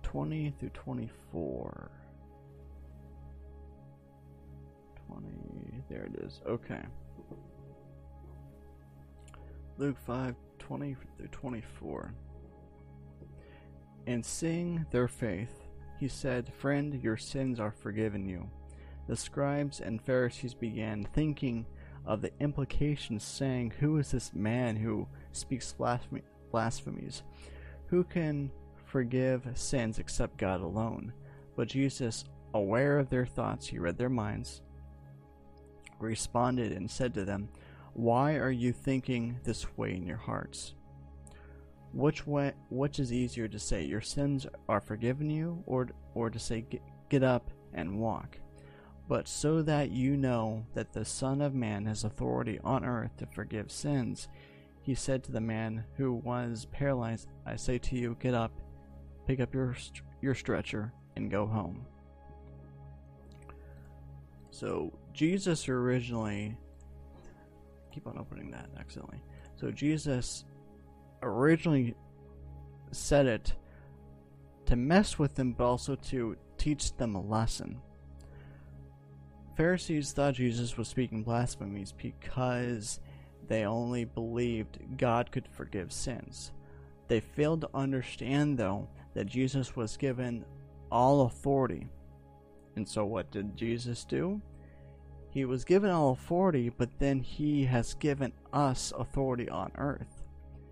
20 0.02 0.54
through 0.58 0.68
24. 0.70 1.90
20. 5.06 5.26
There 5.88 6.04
it 6.04 6.22
is. 6.22 6.40
Okay. 6.46 6.82
Luke 9.78 9.96
5 10.06 10.34
20 10.58 10.96
through 11.16 11.28
24. 11.28 12.14
And 14.06 14.24
seeing 14.24 14.84
their 14.90 15.08
faith, 15.08 15.62
he 15.98 16.08
said, 16.08 16.52
Friend, 16.52 17.00
your 17.02 17.16
sins 17.16 17.60
are 17.60 17.70
forgiven 17.70 18.26
you. 18.26 18.50
The 19.08 19.16
scribes 19.16 19.80
and 19.80 20.02
Pharisees 20.02 20.54
began 20.54 21.08
thinking 21.12 21.66
of 22.04 22.20
the 22.20 22.32
implications, 22.40 23.24
saying, 23.24 23.74
Who 23.80 23.98
is 23.98 24.10
this 24.10 24.34
man 24.34 24.76
who 24.76 25.06
speaks 25.32 25.74
blasphemies? 26.50 27.22
Who 27.86 28.04
can 28.04 28.50
forgive 28.86 29.46
sins 29.54 29.98
except 29.98 30.38
God 30.38 30.60
alone? 30.60 31.12
But 31.56 31.68
Jesus, 31.68 32.24
aware 32.54 32.98
of 32.98 33.10
their 33.10 33.26
thoughts, 33.26 33.66
he 33.66 33.78
read 33.78 33.98
their 33.98 34.08
minds, 34.08 34.62
responded 35.98 36.72
and 36.72 36.90
said 36.90 37.14
to 37.14 37.24
them, 37.24 37.48
Why 37.94 38.36
are 38.36 38.50
you 38.50 38.72
thinking 38.72 39.38
this 39.44 39.76
way 39.76 39.94
in 39.94 40.06
your 40.06 40.16
hearts? 40.16 40.74
Which 41.92 42.26
way, 42.26 42.52
which 42.70 42.98
is 42.98 43.12
easier 43.12 43.48
to 43.48 43.58
say, 43.58 43.84
your 43.84 44.00
sins 44.00 44.46
are 44.68 44.80
forgiven 44.80 45.28
you, 45.28 45.62
or 45.66 45.88
or 46.14 46.30
to 46.30 46.38
say, 46.38 46.62
get, 46.62 46.82
get 47.10 47.22
up 47.22 47.50
and 47.74 47.98
walk? 47.98 48.38
But 49.08 49.28
so 49.28 49.60
that 49.62 49.90
you 49.90 50.16
know 50.16 50.64
that 50.74 50.92
the 50.92 51.04
Son 51.04 51.42
of 51.42 51.54
Man 51.54 51.84
has 51.84 52.04
authority 52.04 52.58
on 52.64 52.84
earth 52.84 53.16
to 53.18 53.26
forgive 53.26 53.70
sins, 53.70 54.28
he 54.82 54.94
said 54.94 55.22
to 55.24 55.32
the 55.32 55.40
man 55.40 55.84
who 55.96 56.14
was 56.14 56.66
paralyzed, 56.72 57.28
I 57.46 57.56
say 57.56 57.78
to 57.78 57.96
you, 57.96 58.16
get 58.20 58.34
up, 58.34 58.52
pick 59.26 59.40
up 59.40 59.54
your 59.54 59.76
your 60.20 60.34
stretcher, 60.34 60.92
and 61.16 61.30
go 61.30 61.46
home. 61.46 61.86
So 64.50 64.92
Jesus 65.12 65.68
originally 65.68 66.56
keep 67.92 68.06
on 68.06 68.18
opening 68.18 68.50
that 68.50 68.68
accidentally. 68.78 69.22
So 69.56 69.70
Jesus 69.70 70.44
originally 71.22 71.94
said 72.90 73.26
it 73.26 73.54
to 74.66 74.76
mess 74.76 75.18
with 75.18 75.34
them, 75.34 75.52
but 75.52 75.64
also 75.64 75.94
to 75.94 76.36
teach 76.58 76.96
them 76.96 77.14
a 77.14 77.20
lesson. 77.20 77.80
Pharisees 79.56 80.12
thought 80.12 80.34
Jesus 80.34 80.76
was 80.76 80.88
speaking 80.88 81.22
blasphemies 81.22 81.92
because 81.92 83.00
they 83.48 83.64
only 83.64 84.04
believed 84.04 84.78
God 84.96 85.30
could 85.32 85.48
forgive 85.48 85.92
sins. 85.92 86.52
They 87.08 87.20
failed 87.20 87.62
to 87.62 87.70
understand, 87.74 88.58
though, 88.58 88.88
that 89.14 89.26
Jesus 89.26 89.76
was 89.76 89.96
given 89.96 90.44
all 90.90 91.22
authority. 91.22 91.88
And 92.76 92.88
so, 92.88 93.04
what 93.04 93.30
did 93.30 93.56
Jesus 93.56 94.04
do? 94.04 94.40
He 95.30 95.44
was 95.44 95.64
given 95.64 95.90
all 95.90 96.12
authority, 96.12 96.70
but 96.70 96.98
then 96.98 97.20
he 97.20 97.64
has 97.64 97.94
given 97.94 98.32
us 98.52 98.92
authority 98.96 99.48
on 99.48 99.72
earth. 99.76 100.22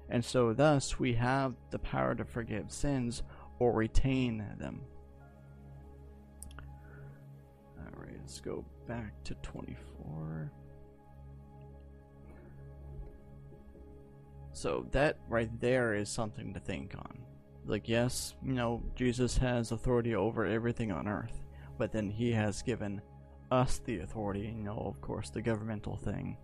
And 0.09 0.24
so, 0.24 0.52
thus, 0.52 0.98
we 0.98 1.14
have 1.14 1.54
the 1.70 1.78
power 1.78 2.14
to 2.14 2.24
forgive 2.24 2.70
sins 2.70 3.22
or 3.59 3.72
retain 3.72 4.44
them. 4.59 4.80
Alright, 7.78 8.16
let's 8.20 8.40
go 8.40 8.64
back 8.87 9.22
to 9.24 9.35
24. 9.37 10.52
So, 14.52 14.86
that 14.92 15.18
right 15.28 15.50
there 15.60 15.94
is 15.94 16.08
something 16.08 16.52
to 16.54 16.60
think 16.60 16.94
on. 16.96 17.20
Like, 17.66 17.88
yes, 17.88 18.34
you 18.42 18.52
know, 18.52 18.82
Jesus 18.96 19.36
has 19.38 19.70
authority 19.70 20.14
over 20.14 20.44
everything 20.44 20.90
on 20.90 21.06
earth, 21.06 21.44
but 21.78 21.92
then 21.92 22.10
he 22.10 22.32
has 22.32 22.62
given 22.62 23.00
us 23.50 23.80
the 23.84 24.00
authority, 24.00 24.52
you 24.56 24.64
know, 24.64 24.82
of 24.86 25.00
course, 25.00 25.30
the 25.30 25.42
governmental 25.42 25.96
thing. 25.96 26.36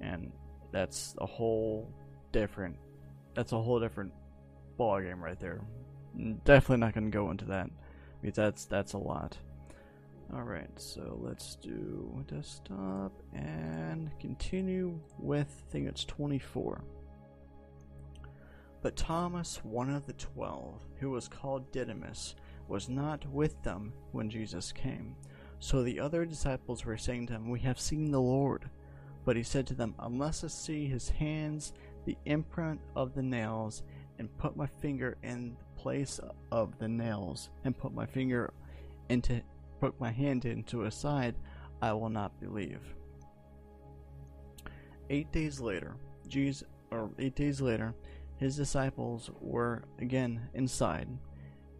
And 0.00 0.32
that's 0.70 1.14
a 1.18 1.26
whole 1.26 1.92
different 2.32 2.76
that's 3.34 3.52
a 3.52 3.60
whole 3.60 3.80
different 3.80 4.12
ball 4.76 5.00
game 5.00 5.22
right 5.22 5.38
there. 5.38 5.60
Mm, 6.16 6.42
definitely 6.44 6.78
not 6.78 6.94
going 6.94 7.10
to 7.10 7.16
go 7.16 7.30
into 7.30 7.44
that 7.46 7.70
because 8.20 8.36
that's 8.36 8.64
that's 8.66 8.92
a 8.94 8.98
lot. 8.98 9.36
All 10.34 10.42
right, 10.42 10.70
so 10.76 11.18
let's 11.20 11.56
do 11.56 12.24
desktop 12.26 13.12
and 13.34 14.10
continue 14.18 14.98
with 15.18 15.62
I 15.68 15.72
think 15.72 15.88
it's 15.88 16.04
24. 16.04 16.82
But 18.82 18.96
Thomas, 18.96 19.64
one 19.64 19.90
of 19.90 20.06
the 20.06 20.12
twelve, 20.14 20.84
who 20.98 21.10
was 21.10 21.28
called 21.28 21.70
Didymus, 21.70 22.34
was 22.68 22.88
not 22.88 23.24
with 23.30 23.62
them 23.62 23.92
when 24.10 24.28
Jesus 24.28 24.72
came. 24.72 25.14
So 25.60 25.82
the 25.82 26.00
other 26.00 26.24
disciples 26.24 26.84
were 26.84 26.96
saying 26.96 27.28
to 27.28 27.34
him, 27.34 27.48
We 27.48 27.60
have 27.60 27.78
seen 27.78 28.10
the 28.10 28.20
Lord. 28.20 28.68
But 29.24 29.36
he 29.36 29.44
said 29.44 29.68
to 29.68 29.74
them, 29.74 29.94
Unless 30.00 30.42
I 30.42 30.48
see 30.48 30.86
his 30.86 31.08
hands 31.08 31.72
the 32.04 32.18
imprint 32.24 32.80
of 32.96 33.14
the 33.14 33.22
nails 33.22 33.84
and 34.18 34.36
put 34.38 34.56
my 34.56 34.66
finger 34.66 35.16
in 35.22 35.56
the 35.56 35.80
place 35.80 36.18
of 36.50 36.76
the 36.78 36.88
nails 36.88 37.50
and 37.64 37.78
put 37.78 37.94
my 37.94 38.06
finger 38.06 38.52
into 39.08 39.40
put 39.80 39.98
my 40.00 40.10
hand 40.10 40.44
into 40.44 40.84
a 40.84 40.90
side, 40.90 41.34
I 41.80 41.92
will 41.92 42.08
not 42.08 42.40
believe. 42.40 42.80
Eight 45.10 45.30
days 45.32 45.60
later, 45.60 45.96
Jesus 46.28 46.64
or 46.90 47.10
eight 47.18 47.34
days 47.34 47.60
later, 47.60 47.94
his 48.42 48.56
disciples 48.56 49.30
were 49.40 49.84
again 49.98 50.48
inside, 50.54 51.08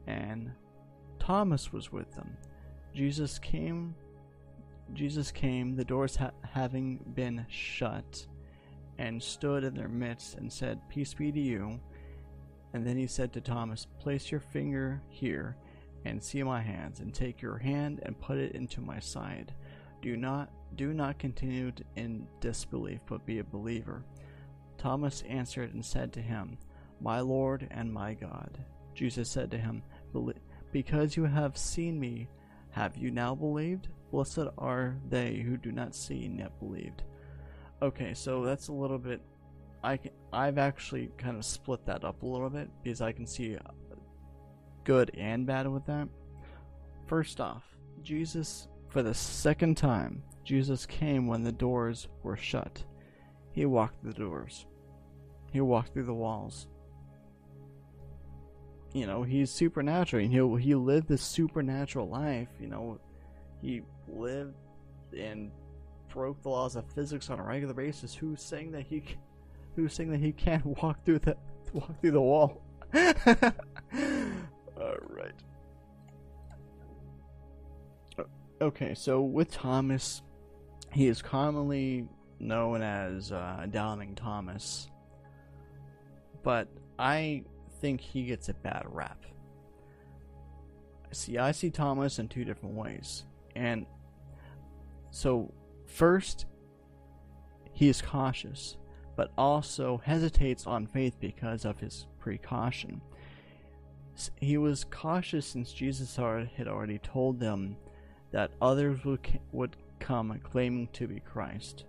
and 0.06 0.50
Thomas 1.18 1.72
was 1.72 1.92
with 1.92 2.12
them. 2.14 2.36
Jesus 2.94 3.38
came 3.38 3.94
Jesus 4.94 5.30
came, 5.30 5.74
the 5.74 5.84
doors 5.84 6.16
ha- 6.16 6.32
having 6.42 6.98
been 7.14 7.46
shut, 7.48 8.26
and 8.98 9.22
stood 9.22 9.64
in 9.64 9.74
their 9.74 9.88
midst 9.88 10.36
and 10.36 10.52
said, 10.52 10.86
Peace 10.88 11.14
be 11.14 11.32
to 11.32 11.40
you. 11.40 11.80
And 12.74 12.86
then 12.86 12.96
he 12.96 13.06
said 13.06 13.32
to 13.32 13.40
Thomas, 13.40 13.86
Place 13.98 14.30
your 14.30 14.40
finger 14.40 15.02
here 15.08 15.56
and 16.04 16.22
see 16.22 16.42
my 16.42 16.60
hands, 16.60 17.00
and 17.00 17.14
take 17.14 17.40
your 17.40 17.58
hand 17.58 18.00
and 18.02 18.20
put 18.20 18.38
it 18.38 18.54
into 18.54 18.80
my 18.80 18.98
side. 18.98 19.54
Do 20.02 20.16
not 20.16 20.50
do 20.74 20.92
not 20.94 21.18
continue 21.18 21.70
in 21.96 22.26
disbelief, 22.40 23.00
but 23.06 23.26
be 23.26 23.38
a 23.38 23.44
believer. 23.44 24.04
Thomas 24.82 25.22
answered 25.28 25.74
and 25.74 25.84
said 25.84 26.12
to 26.12 26.20
him, 26.20 26.58
My 27.00 27.20
Lord 27.20 27.68
and 27.70 27.92
my 27.92 28.14
God. 28.14 28.58
Jesus 28.94 29.30
said 29.30 29.48
to 29.52 29.56
him, 29.56 29.84
Because 30.72 31.16
you 31.16 31.24
have 31.24 31.56
seen 31.56 32.00
me, 32.00 32.28
have 32.70 32.96
you 32.96 33.12
now 33.12 33.32
believed? 33.36 33.86
Blessed 34.10 34.48
are 34.58 34.96
they 35.08 35.36
who 35.36 35.56
do 35.56 35.70
not 35.70 35.94
see 35.94 36.24
and 36.24 36.36
yet 36.36 36.58
believed. 36.58 37.04
Okay, 37.80 38.12
so 38.12 38.44
that's 38.44 38.68
a 38.68 38.72
little 38.72 38.98
bit. 38.98 39.20
I 39.84 39.98
can, 39.98 40.10
I've 40.32 40.58
actually 40.58 41.10
kind 41.16 41.36
of 41.36 41.44
split 41.44 41.86
that 41.86 42.04
up 42.04 42.22
a 42.22 42.26
little 42.26 42.50
bit 42.50 42.68
because 42.82 43.00
I 43.00 43.12
can 43.12 43.26
see 43.26 43.54
uh, 43.56 43.60
good 44.82 45.12
and 45.16 45.46
bad 45.46 45.68
with 45.68 45.86
that. 45.86 46.08
First 47.06 47.40
off, 47.40 47.62
Jesus, 48.02 48.66
for 48.88 49.04
the 49.04 49.14
second 49.14 49.76
time, 49.76 50.24
Jesus 50.42 50.86
came 50.86 51.28
when 51.28 51.44
the 51.44 51.52
doors 51.52 52.08
were 52.24 52.36
shut. 52.36 52.84
He 53.52 53.64
walked 53.64 54.02
the 54.02 54.12
doors. 54.12 54.66
He 55.52 55.60
walked 55.60 55.92
through 55.92 56.06
the 56.06 56.14
walls. 56.14 56.66
You 58.94 59.06
know, 59.06 59.22
he's 59.22 59.50
supernatural. 59.50 60.22
He 60.22 60.62
he 60.62 60.74
lived 60.74 61.08
this 61.08 61.22
supernatural 61.22 62.08
life. 62.08 62.48
You 62.60 62.68
know, 62.68 63.00
he 63.60 63.82
lived 64.08 64.54
and 65.16 65.50
broke 66.12 66.42
the 66.42 66.48
laws 66.48 66.76
of 66.76 66.84
physics 66.92 67.30
on 67.30 67.38
a 67.38 67.42
regular 67.42 67.74
basis. 67.74 68.14
Who's 68.14 68.42
saying 68.42 68.72
that 68.72 68.82
he, 68.82 69.02
who's 69.76 69.94
saying 69.94 70.10
that 70.10 70.20
he 70.20 70.32
can't 70.32 70.64
walk 70.82 71.04
through 71.04 71.20
the 71.20 71.36
walk 71.72 72.00
through 72.00 72.10
the 72.10 72.20
wall? 72.20 72.60
All 72.94 73.02
right. 75.08 75.32
Okay, 78.60 78.94
so 78.94 79.22
with 79.22 79.50
Thomas, 79.50 80.22
he 80.92 81.08
is 81.08 81.20
commonly 81.20 82.06
known 82.38 82.82
as 82.82 83.32
uh, 83.32 83.66
Doubting 83.70 84.14
Thomas, 84.14 84.88
but 86.42 86.68
I 86.98 87.44
think 87.80 88.00
he 88.00 88.24
gets 88.24 88.48
a 88.48 88.54
bad 88.54 88.84
rap. 88.86 89.24
See, 91.12 91.38
I 91.38 91.52
see 91.52 91.70
Thomas 91.70 92.18
in 92.18 92.28
two 92.28 92.44
different 92.44 92.74
ways, 92.74 93.24
and 93.54 93.86
so 95.10 95.52
first, 95.86 96.46
he 97.72 97.88
is 97.88 98.00
cautious, 98.00 98.76
but 99.14 99.30
also 99.36 100.00
hesitates 100.04 100.66
on 100.66 100.86
faith 100.86 101.16
because 101.20 101.64
of 101.64 101.78
his 101.78 102.06
precaution. 102.18 103.00
He 104.36 104.56
was 104.56 104.84
cautious 104.84 105.46
since 105.46 105.72
Jesus 105.72 106.16
had 106.16 106.68
already 106.68 106.98
told 106.98 107.40
them 107.40 107.76
that 108.30 108.52
others 108.60 109.04
would 109.04 109.40
would 109.52 109.76
come 110.00 110.38
claiming 110.42 110.88
to 110.94 111.06
be 111.06 111.20
Christ, 111.20 111.84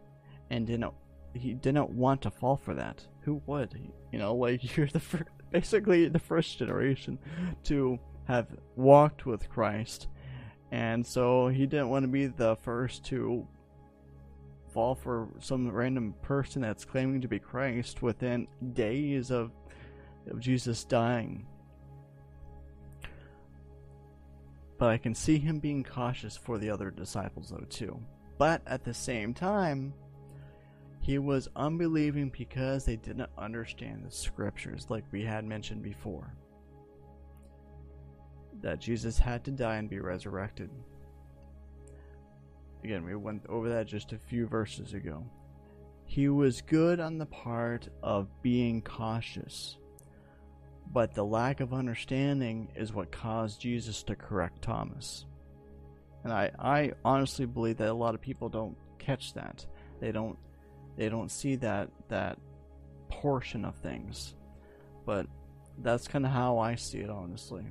and 0.50 0.68
didn't 0.68 0.94
he 1.34 1.54
didn't 1.54 1.89
want 1.89 2.22
to 2.24 2.32
fall 2.32 2.58
for 2.58 2.74
that. 2.74 3.06
Who 3.24 3.42
would? 3.46 3.80
You 4.12 4.20
know, 4.20 4.36
like 4.36 4.78
you're 4.78 4.88
the 4.88 5.00
first, 5.00 5.30
basically 5.52 6.08
the 6.08 6.20
first 6.20 6.58
generation 6.58 7.20
to 7.66 8.00
have 8.26 8.48
walked 8.76 9.26
with 9.26 9.50
Christ, 9.50 10.08
and 10.72 11.06
so 11.06 11.48
he 11.48 11.66
didn't 11.66 11.90
want 11.90 12.04
to 12.04 12.10
be 12.10 12.28
the 12.28 12.56
first 12.58 13.06
to 13.06 13.48
fall 14.74 14.96
for 14.96 15.28
some 15.40 15.70
random 15.70 16.16
person 16.22 16.62
that's 16.62 16.84
claiming 16.84 17.22
to 17.22 17.28
be 17.28 17.38
Christ 17.38 18.02
within 18.02 18.48
days 18.74 19.30
of 19.32 19.52
of 20.28 20.40
Jesus 20.40 20.84
dying. 20.84 21.46
But 24.78 24.90
I 24.90 24.98
can 24.98 25.16
see 25.16 25.38
him 25.38 25.60
being 25.60 25.84
cautious 25.84 26.36
for 26.36 26.58
the 26.58 26.70
other 26.70 26.92
disciples, 26.92 27.50
though, 27.50 27.66
too. 27.70 28.00
But 28.38 28.62
at 28.66 28.84
the 28.84 28.94
same 28.94 29.34
time, 29.34 29.94
he 31.04 31.20
was 31.20 31.48
unbelieving 31.56 32.32
because 32.36 32.84
they 32.86 32.96
didn't 32.96 33.30
understand 33.38 34.04
the 34.04 34.12
scriptures, 34.12 34.88
like 34.89 35.04
we 35.12 35.24
had 35.24 35.46
mentioned 35.46 35.84
before. 35.84 36.34
That 38.62 38.80
Jesus 38.80 39.20
had 39.20 39.44
to 39.46 39.52
die 39.52 39.76
and 39.76 39.89
be 39.89 40.00
resurrected. 40.00 40.72
Again, 42.84 43.04
we 43.04 43.16
went 43.16 43.46
over 43.48 43.70
that 43.70 43.86
just 43.86 44.13
a 44.13 44.18
few 44.18 44.48
verses 44.48 44.94
ago. 44.94 45.24
He 46.06 46.30
was 46.30 46.62
good 46.62 47.00
on 47.00 47.18
the 47.18 47.26
part 47.26 47.88
of 48.02 48.28
being 48.42 48.82
cautious 48.82 49.78
but 50.94 51.16
the 51.16 51.26
lack 51.26 51.60
of 51.60 51.74
understanding 51.74 52.72
is 52.76 52.94
what 52.94 53.12
caused 53.12 53.60
Jesus 53.60 54.04
to 54.04 54.16
correct 54.16 54.62
Thomas. 54.62 55.26
And 56.24 56.32
I, 56.32 56.52
I 56.60 56.92
honestly 57.04 57.46
believe 57.46 57.78
that 57.78 57.89
a 57.89 57.94
lot 57.94 58.13
of 58.13 58.22
people 58.22 58.48
don't 58.48 58.78
catch 59.00 59.34
that. 59.34 59.66
They 60.00 60.12
don't 60.12 60.38
they 60.96 61.10
don't 61.10 61.32
see 61.32 61.56
that 61.58 61.90
that 62.10 62.38
portion 63.10 63.66
of 63.66 63.76
things. 63.76 64.36
But 65.06 65.28
that's 65.82 66.08
kind 66.08 66.26
of 66.26 66.32
how 66.32 66.60
I 66.60 66.76
see 66.76 67.00
it 67.00 67.10
honestly. 67.10 67.64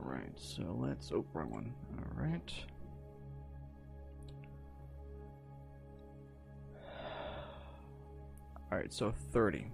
Alright, 0.00 0.32
so 0.36 0.76
let's 0.80 1.12
open 1.12 1.26
wrong 1.34 1.50
one. 1.50 1.74
Alright. 2.18 2.52
Alright, 8.72 8.92
so 8.92 9.12
30. 9.32 9.66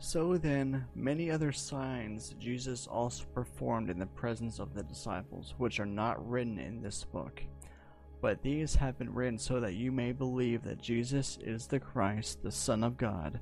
So 0.00 0.36
then, 0.36 0.86
many 0.94 1.30
other 1.30 1.50
signs 1.50 2.34
Jesus 2.38 2.86
also 2.86 3.24
performed 3.34 3.90
in 3.90 3.98
the 3.98 4.06
presence 4.06 4.60
of 4.60 4.72
the 4.72 4.84
disciples, 4.84 5.54
which 5.58 5.80
are 5.80 5.86
not 5.86 6.28
written 6.28 6.58
in 6.58 6.80
this 6.80 7.04
book. 7.04 7.42
But 8.20 8.42
these 8.42 8.74
have 8.76 8.98
been 8.98 9.12
written 9.12 9.38
so 9.38 9.60
that 9.60 9.74
you 9.74 9.90
may 9.92 10.12
believe 10.12 10.62
that 10.62 10.80
Jesus 10.80 11.38
is 11.40 11.66
the 11.66 11.80
Christ, 11.80 12.42
the 12.42 12.50
Son 12.50 12.84
of 12.84 12.96
God, 12.96 13.40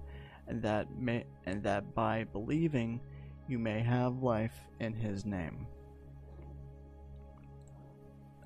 and 0.49 0.63
that 0.63 0.99
may, 0.99 1.25
and 1.45 1.63
that 1.63 1.95
by 1.95 2.25
believing 2.25 3.01
you 3.49 3.59
may 3.59 3.81
have 3.81 4.23
life 4.23 4.59
in 4.81 4.95
his 4.95 5.25
name. 5.25 5.67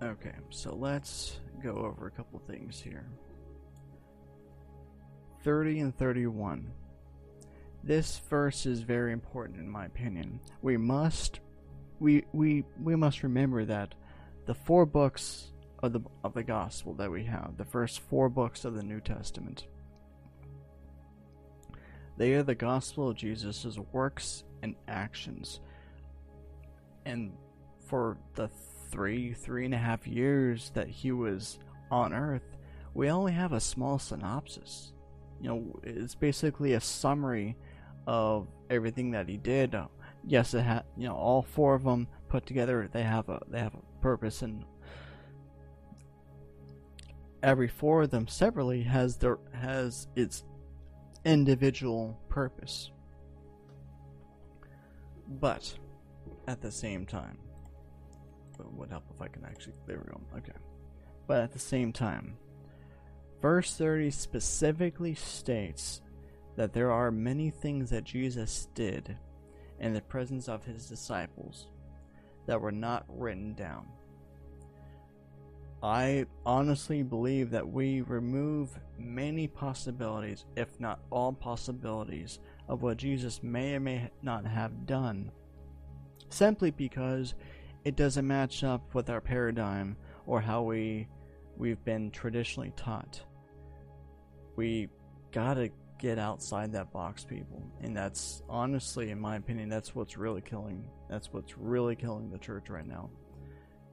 Okay, 0.03 0.35
so 0.51 0.75
let's 0.75 1.41
go 1.63 1.73
over 1.77 2.07
a 2.07 2.11
couple 2.11 2.39
things 2.41 2.81
here. 2.81 3.07
30 5.43 5.81
and 5.81 5.97
31. 5.97 6.73
This 7.83 8.19
verse 8.29 8.67
is 8.67 8.81
very 8.81 9.13
important 9.13 9.59
in 9.59 9.69
my 9.69 9.87
opinion. 9.87 10.41
We 10.63 10.77
must 10.77 11.41
we 11.99 12.25
we 12.33 12.65
we 12.83 12.97
must 12.97 13.23
remember 13.23 13.65
that 13.65 13.95
the 14.47 14.55
four 14.55 14.87
books 14.87 15.53
of 15.83 15.93
the 15.93 16.01
of 16.25 16.35
the 16.35 16.43
gospel 16.43 16.95
that 16.95 17.11
we 17.11 17.25
have, 17.25 17.57
the 17.57 17.65
first 17.65 18.01
four 18.01 18.29
books 18.29 18.65
of 18.65 18.75
the 18.75 18.83
New 18.83 19.01
Testament, 19.01 19.67
they 22.17 22.35
are 22.35 22.43
the 22.43 22.55
gospel 22.55 23.09
of 23.09 23.17
Jesus' 23.17 23.79
works 23.93 24.45
and 24.63 24.75
actions. 24.89 25.61
And 27.07 27.33
for 27.87 28.19
the 28.35 28.49
three, 28.91 29.33
three 29.33 29.65
and 29.65 29.73
a 29.73 29.79
half 29.79 30.07
years 30.07 30.71
that 30.75 30.89
he 30.89 31.13
was 31.13 31.59
on 31.91 32.13
earth, 32.13 32.57
we 32.93 33.11
only 33.11 33.33
have 33.33 33.53
a 33.53 33.61
small 33.61 33.99
synopsis. 33.99 34.93
You 35.41 35.49
know, 35.49 35.81
it's 35.83 36.15
basically 36.15 36.75
a 36.75 36.81
summary 36.81 37.57
of 38.07 38.49
everything 38.69 39.11
that 39.13 39.29
he 39.29 39.37
did. 39.37 39.75
Uh, 39.75 39.87
yes, 40.27 40.55
it 40.55 40.63
had 40.63 40.85
you 40.97 41.09
know 41.09 41.15
all 41.15 41.43
four 41.43 41.75
of 41.75 41.85
them 41.85 42.09
put 42.29 42.47
together. 42.47 42.89
They 42.93 43.03
have 43.03 43.29
a 43.29 43.41
they 43.49 43.59
have 43.59 43.75
a 43.75 44.03
purpose, 44.03 44.43
and 44.43 44.65
every 47.43 47.69
four 47.69 48.03
of 48.03 48.11
them 48.11 48.29
separately 48.29 48.83
has 48.83 49.17
their 49.17 49.39
has 49.53 50.09
its 50.17 50.45
individual 51.25 52.19
purpose. 52.29 52.91
But 55.29 55.73
at 56.49 56.61
the 56.61 56.73
same 56.73 57.07
time, 57.07 57.39
it 58.59 58.73
would 58.73 58.91
help 58.91 59.05
if 59.15 59.23
I 59.23 59.29
can 59.29 59.45
actually. 59.45 59.75
There 59.87 59.99
we 59.99 60.05
go. 60.05 60.21
Okay. 60.39 60.59
But 61.27 61.43
at 61.43 61.53
the 61.53 61.59
same 61.59 61.93
time, 61.93 62.37
verse 63.41 63.77
30 63.77 64.11
specifically 64.11 65.15
states 65.15 66.01
that 66.61 66.75
there 66.75 66.93
are 66.93 67.11
many 67.11 67.49
things 67.49 67.89
that 67.89 68.05
Jesus 68.05 68.69
did 68.75 69.17
in 69.79 69.95
the 69.95 70.01
presence 70.03 70.47
of 70.47 70.63
his 70.63 70.91
disciples 70.91 71.69
that 72.45 72.61
were 72.61 72.71
not 72.71 73.07
written 73.09 73.55
down. 73.55 73.87
I 75.83 76.27
honestly 76.45 77.03
believe 77.03 77.49
that 77.53 77.67
we 77.67 78.03
remove 78.03 78.79
many 78.99 79.49
possibilities, 79.49 80.45
if 80.55 80.79
not 80.79 81.01
all 81.09 81.33
possibilities, 81.33 82.41
of 82.69 82.83
what 82.83 82.99
Jesus 82.99 83.43
may 83.43 83.77
or 83.77 83.81
may 83.81 84.11
not 84.21 84.45
have 84.45 84.85
done, 84.85 85.33
simply 86.29 86.71
because 86.71 87.33
it 87.87 87.97
doesn't 87.97 88.27
match 88.27 88.65
up 88.65 88.95
with 88.95 89.09
our 89.09 89.23
paradigm 89.23 89.97
or 90.27 90.43
how 90.43 90.61
we 90.61 91.09
we've 91.57 91.83
been 91.87 92.11
traditionally 92.11 92.75
taught. 92.77 93.23
We 94.57 94.91
gotta 95.33 95.71
get 96.01 96.19
outside 96.19 96.73
that 96.73 96.91
box, 96.93 97.25
people. 97.25 97.63
And 97.83 97.97
that's 97.97 98.43
honestly, 98.49 99.11
in 99.11 99.21
my 99.21 99.37
opinion, 99.37 99.69
that's 99.69 99.95
what's 99.95 100.17
really 100.17 100.41
killing. 100.41 100.85
That's 101.09 101.33
what's 101.33 101.57
really 101.59 101.95
killing 101.95 102.31
the 102.31 102.39
church 102.39 102.71
right 102.71 102.87
now. 102.87 103.11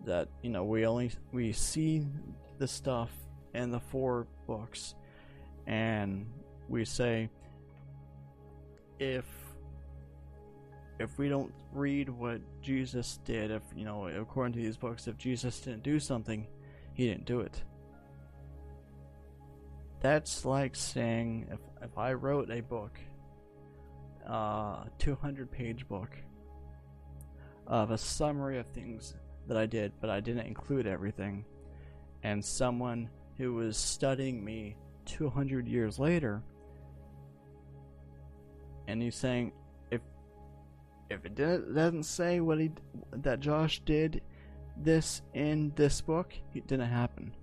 That 0.05 0.29
you 0.41 0.49
know, 0.49 0.63
we 0.63 0.85
only 0.85 1.11
we 1.31 1.51
see 1.51 2.07
the 2.57 2.67
stuff 2.67 3.11
in 3.53 3.71
the 3.71 3.79
four 3.79 4.27
books, 4.47 4.95
and 5.67 6.25
we 6.69 6.85
say, 6.85 7.29
if 8.99 9.25
if 10.99 11.17
we 11.17 11.29
don't 11.29 11.53
read 11.73 12.09
what 12.09 12.41
Jesus 12.61 13.19
did, 13.25 13.51
if 13.51 13.61
you 13.75 13.83
know, 13.83 14.07
according 14.07 14.53
to 14.53 14.59
these 14.59 14.77
books, 14.77 15.07
if 15.07 15.17
Jesus 15.17 15.59
didn't 15.59 15.83
do 15.83 15.99
something, 15.99 16.47
he 16.93 17.07
didn't 17.07 17.25
do 17.25 17.41
it. 17.41 17.61
That's 19.99 20.45
like 20.45 20.75
saying 20.75 21.47
if 21.51 21.59
if 21.81 21.97
I 21.97 22.13
wrote 22.13 22.49
a 22.49 22.61
book, 22.61 22.99
uh, 24.27 24.85
200 24.99 25.51
page 25.51 25.87
book, 25.87 26.15
of 27.67 27.91
a 27.91 27.97
summary 27.97 28.57
of 28.57 28.67
things 28.67 29.15
that 29.47 29.57
I 29.57 29.65
did, 29.65 29.93
but 29.99 30.09
I 30.09 30.19
didn't 30.19 30.47
include 30.47 30.87
everything. 30.87 31.45
And 32.23 32.43
someone 32.43 33.09
who 33.37 33.53
was 33.53 33.77
studying 33.77 34.43
me 34.43 34.75
200 35.05 35.67
years 35.67 35.99
later, 35.99 36.41
and 38.87 39.01
he's 39.01 39.15
saying, 39.15 39.51
if 39.91 40.01
if 41.09 41.25
it 41.25 41.35
doesn't 41.35 42.03
say 42.03 42.39
what 42.39 42.59
he 42.59 42.71
that 43.11 43.39
Josh 43.39 43.81
did 43.85 44.21
this 44.75 45.21
in 45.33 45.71
this 45.75 46.01
book, 46.01 46.33
it 46.53 46.67
didn't 46.67 46.89
happen. 46.89 47.33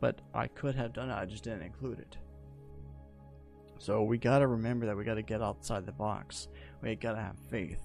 But 0.00 0.20
I 0.34 0.46
could 0.46 0.74
have 0.74 0.92
done 0.92 1.10
it, 1.10 1.14
I 1.14 1.24
just 1.24 1.44
didn't 1.44 1.62
include 1.62 1.98
it. 1.98 2.16
So 3.78 4.02
we 4.02 4.18
gotta 4.18 4.46
remember 4.46 4.86
that 4.86 4.96
we 4.96 5.04
gotta 5.04 5.22
get 5.22 5.42
outside 5.42 5.86
the 5.86 5.92
box. 5.92 6.48
We 6.82 6.94
gotta 6.96 7.20
have 7.20 7.36
faith. 7.50 7.80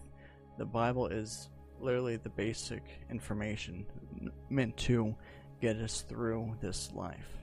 The 0.57 0.65
Bible 0.65 1.07
is 1.07 1.49
literally 1.79 2.17
the 2.17 2.29
basic 2.29 2.83
information 3.09 3.85
meant 4.49 4.75
to 4.77 5.15
get 5.61 5.77
us 5.77 6.01
through 6.01 6.55
this 6.61 6.91
life. 6.93 7.37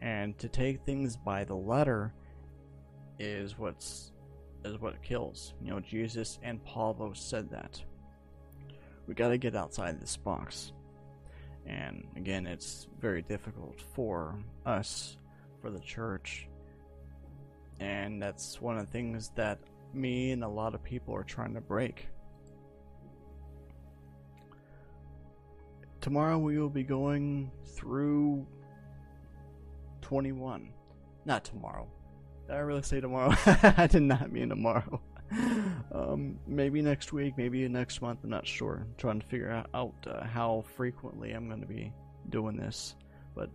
And 0.00 0.38
to 0.38 0.48
take 0.48 0.84
things 0.84 1.16
by 1.16 1.44
the 1.44 1.54
letter 1.54 2.12
is 3.18 3.58
what's 3.58 4.12
is 4.64 4.80
what 4.80 5.02
kills. 5.02 5.54
You 5.62 5.70
know, 5.70 5.80
Jesus 5.80 6.38
and 6.42 6.62
Paul 6.64 6.94
both 6.94 7.16
said 7.16 7.50
that. 7.50 7.82
We 9.06 9.14
got 9.14 9.28
to 9.28 9.38
get 9.38 9.54
outside 9.54 10.00
this 10.00 10.16
box. 10.16 10.72
And 11.66 12.06
again, 12.16 12.46
it's 12.46 12.86
very 13.00 13.22
difficult 13.22 13.80
for 13.94 14.38
us, 14.64 15.16
for 15.60 15.70
the 15.70 15.80
church. 15.80 16.48
And 17.80 18.22
that's 18.22 18.60
one 18.60 18.78
of 18.78 18.86
the 18.86 18.92
things 18.92 19.30
that 19.34 19.58
me 19.92 20.30
and 20.30 20.44
a 20.44 20.48
lot 20.48 20.74
of 20.74 20.82
people 20.82 21.14
are 21.14 21.24
trying 21.24 21.54
to 21.54 21.60
break. 21.60 22.08
Tomorrow 26.00 26.38
we 26.38 26.58
will 26.58 26.70
be 26.70 26.84
going 26.84 27.50
through 27.74 28.46
21. 30.02 30.68
Not 31.24 31.44
tomorrow. 31.44 31.88
Did 32.46 32.54
I 32.54 32.58
really 32.60 32.82
say 32.82 33.00
tomorrow? 33.00 33.34
I 33.76 33.88
did 33.88 34.02
not 34.02 34.30
mean 34.30 34.50
tomorrow. 34.50 35.00
Um, 35.92 36.38
maybe 36.46 36.82
next 36.82 37.12
week, 37.12 37.34
maybe 37.36 37.66
next 37.68 38.00
month. 38.00 38.20
I'm 38.22 38.30
not 38.30 38.46
sure. 38.46 38.86
I'm 38.86 38.94
trying 38.96 39.20
to 39.20 39.26
figure 39.26 39.64
out 39.74 39.94
uh, 40.06 40.24
how 40.24 40.64
frequently 40.76 41.32
I'm 41.32 41.48
going 41.48 41.60
to 41.60 41.66
be 41.66 41.92
doing 42.30 42.56
this, 42.56 42.94
but 43.34 43.50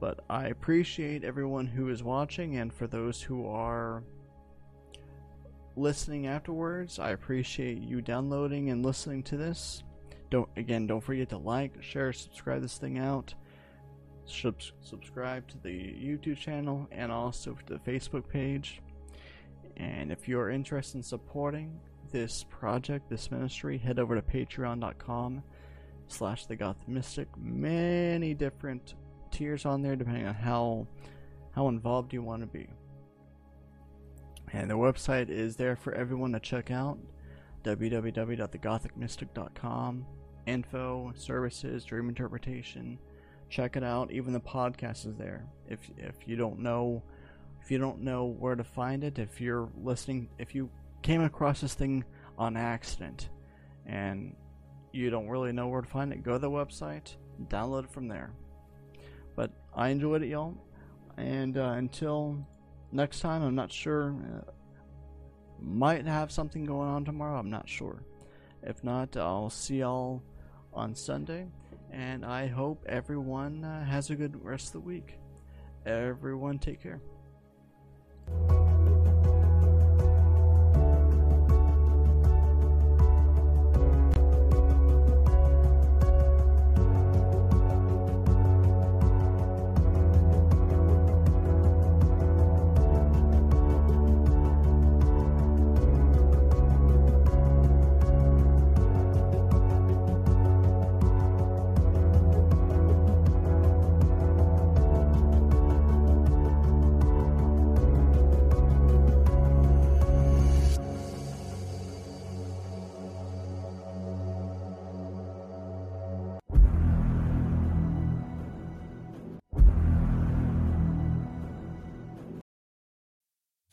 but 0.00 0.24
I 0.28 0.46
appreciate 0.48 1.22
everyone 1.22 1.66
who 1.66 1.88
is 1.88 2.02
watching, 2.02 2.56
and 2.56 2.72
for 2.72 2.86
those 2.86 3.22
who 3.22 3.46
are 3.46 4.02
listening 5.76 6.26
afterwards, 6.26 6.98
I 6.98 7.10
appreciate 7.10 7.78
you 7.78 8.02
downloading 8.02 8.70
and 8.70 8.84
listening 8.84 9.22
to 9.24 9.36
this. 9.36 9.84
Don't 10.30 10.48
again, 10.56 10.86
don't 10.86 11.02
forget 11.02 11.28
to 11.30 11.38
like, 11.38 11.82
share, 11.82 12.12
subscribe 12.12 12.62
this 12.62 12.78
thing 12.78 12.98
out. 12.98 13.34
Sub- 14.24 14.60
subscribe 14.80 15.46
to 15.48 15.58
the 15.62 15.68
YouTube 15.68 16.36
channel 16.36 16.88
and 16.90 17.12
also 17.12 17.56
to 17.66 17.74
the 17.74 17.80
Facebook 17.80 18.28
page. 18.28 18.80
And 19.76 20.12
if 20.12 20.28
you're 20.28 20.50
interested 20.50 20.98
in 20.98 21.02
supporting 21.02 21.80
this 22.10 22.44
project, 22.48 23.08
this 23.08 23.30
ministry, 23.30 23.78
head 23.78 23.98
over 23.98 24.14
to 24.14 24.22
patreon.com 24.22 25.42
slash 26.08 26.46
the 26.46 26.56
goth 26.56 26.76
mystic. 26.86 27.28
Many 27.36 28.34
different 28.34 28.94
tiers 29.30 29.64
on 29.64 29.82
there 29.82 29.96
depending 29.96 30.26
on 30.26 30.34
how 30.34 30.86
how 31.52 31.68
involved 31.68 32.12
you 32.12 32.22
want 32.22 32.42
to 32.42 32.46
be. 32.46 32.68
And 34.52 34.70
the 34.70 34.74
website 34.74 35.30
is 35.30 35.56
there 35.56 35.76
for 35.76 35.94
everyone 35.94 36.32
to 36.32 36.40
check 36.40 36.70
out 36.70 36.98
www.thegothicmystic.com. 37.64 40.06
Info, 40.46 41.12
services, 41.14 41.84
dream 41.84 42.08
interpretation, 42.08 42.98
check 43.48 43.76
it 43.76 43.84
out. 43.84 44.10
Even 44.10 44.32
the 44.32 44.40
podcast 44.40 45.06
is 45.06 45.14
there. 45.16 45.46
If 45.68 45.78
if 45.96 46.16
you 46.26 46.34
don't 46.36 46.58
know 46.58 47.04
if 47.62 47.70
you 47.70 47.78
don't 47.78 48.02
know 48.02 48.24
where 48.24 48.54
to 48.54 48.64
find 48.64 49.04
it, 49.04 49.18
if 49.18 49.40
you're 49.40 49.68
listening, 49.82 50.28
if 50.38 50.54
you 50.54 50.68
came 51.02 51.22
across 51.22 51.60
this 51.60 51.74
thing 51.74 52.04
on 52.36 52.56
accident 52.56 53.28
and 53.86 54.34
you 54.92 55.10
don't 55.10 55.28
really 55.28 55.52
know 55.52 55.68
where 55.68 55.80
to 55.80 55.88
find 55.88 56.12
it, 56.12 56.22
go 56.22 56.32
to 56.32 56.38
the 56.38 56.50
website, 56.50 57.14
download 57.48 57.84
it 57.84 57.92
from 57.92 58.08
there. 58.08 58.32
But 59.36 59.52
I 59.74 59.88
enjoyed 59.88 60.22
it, 60.22 60.28
y'all. 60.28 60.56
And 61.16 61.56
uh, 61.56 61.74
until 61.76 62.44
next 62.90 63.20
time, 63.20 63.42
I'm 63.42 63.54
not 63.54 63.70
sure. 63.70 64.10
Uh, 64.10 64.50
might 65.60 66.06
have 66.06 66.32
something 66.32 66.64
going 66.64 66.88
on 66.88 67.04
tomorrow. 67.04 67.38
I'm 67.38 67.50
not 67.50 67.68
sure. 67.68 68.02
If 68.62 68.82
not, 68.82 69.16
I'll 69.16 69.50
see 69.50 69.78
y'all 69.78 70.22
on 70.72 70.94
Sunday 70.94 71.46
and 71.92 72.24
I 72.24 72.46
hope 72.46 72.84
everyone 72.88 73.64
uh, 73.64 73.84
has 73.84 74.10
a 74.10 74.16
good 74.16 74.42
rest 74.42 74.68
of 74.68 74.72
the 74.72 74.80
week. 74.80 75.18
Everyone, 75.84 76.58
take 76.58 76.82
care. 76.82 77.00
Thank 78.26 78.52
you. 78.52 78.61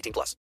18 0.00 0.12
plus. 0.12 0.36